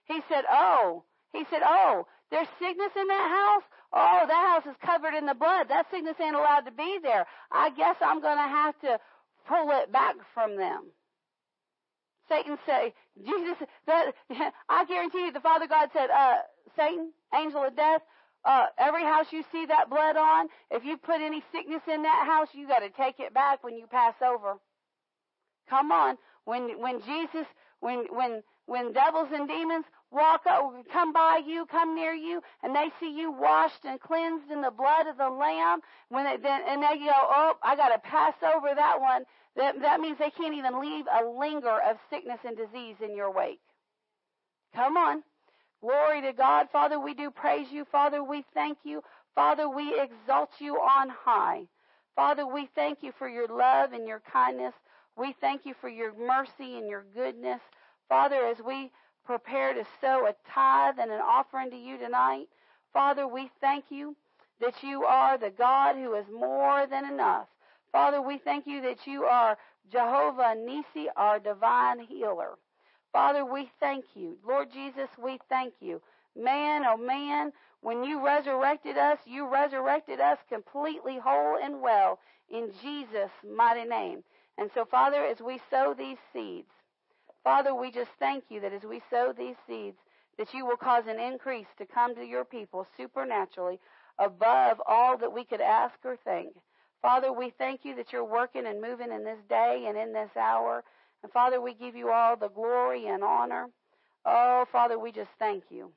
[0.06, 3.64] He said, "Oh." He said, "Oh, there's sickness in that house.
[3.92, 5.68] Oh, that house is covered in the blood.
[5.70, 7.26] That sickness ain't allowed to be there.
[7.52, 9.00] I guess I'm going to have to
[9.48, 10.92] pull it back from them."
[12.30, 12.94] Satan say,
[13.26, 14.14] Jesus, that,
[14.70, 16.38] I guarantee you the Father God said, uh,
[16.76, 18.02] Satan, angel of death,
[18.46, 22.26] uh, every house you see that blood on, if you put any sickness in that
[22.28, 24.56] house, you got to take it back when you pass over.
[25.70, 27.48] Come on, when when Jesus,
[27.80, 32.76] when when when devils and demons walk up, come by you, come near you, and
[32.76, 36.62] they see you washed and cleansed in the blood of the Lamb, when they then
[36.68, 39.24] and they go, oh, I got to pass over that one.
[39.56, 43.32] That that means they can't even leave a linger of sickness and disease in your
[43.32, 43.62] wake.
[44.76, 45.24] Come on.
[45.84, 46.70] Glory to God.
[46.72, 47.84] Father, we do praise you.
[47.92, 49.04] Father, we thank you.
[49.36, 51.64] Father, we exalt you on high.
[52.16, 54.74] Father, we thank you for your love and your kindness.
[55.18, 57.60] We thank you for your mercy and your goodness.
[58.08, 58.92] Father, as we
[59.26, 62.48] prepare to sow a tithe and an offering to you tonight,
[62.94, 64.16] Father, we thank you
[64.62, 67.48] that you are the God who is more than enough.
[67.92, 69.58] Father, we thank you that you are
[69.92, 72.52] Jehovah Nisi, our divine healer.
[73.14, 74.38] Father, we thank you.
[74.48, 76.02] Lord Jesus, we thank you.
[76.36, 82.72] Man, oh man, when you resurrected us, you resurrected us completely whole and well in
[82.82, 84.24] Jesus' mighty name.
[84.58, 86.70] And so, Father, as we sow these seeds,
[87.44, 89.98] Father, we just thank you that as we sow these seeds,
[90.38, 93.80] that you will cause an increase to come to your people supernaturally
[94.20, 96.56] above all that we could ask or think.
[97.02, 100.32] Father, we thank you that you're working and moving in this day and in this
[100.38, 100.84] hour.
[101.24, 103.68] And Father, we give you all the glory and honor.
[104.26, 105.92] Oh, Father, we just thank you.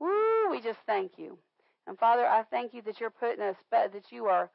[0.00, 1.38] Woo, we just thank you.
[1.86, 4.50] And Father, I thank you that you're putting us, that you are,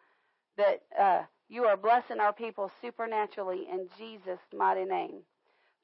[0.58, 5.22] that uh, you are blessing our people supernaturally in Jesus' mighty name.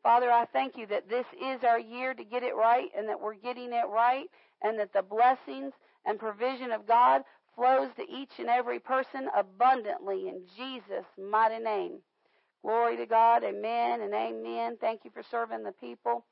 [0.04, 3.22] Father, I thank you that this is our year to get it right and that
[3.22, 4.28] we're getting it right
[4.62, 5.74] and that the blessings
[6.06, 7.24] and provision of God
[7.56, 12.00] flows to each and every person abundantly in Jesus' mighty name.
[12.64, 13.44] Glory to God.
[13.44, 14.78] Amen and amen.
[14.82, 16.26] Thank you for serving the people.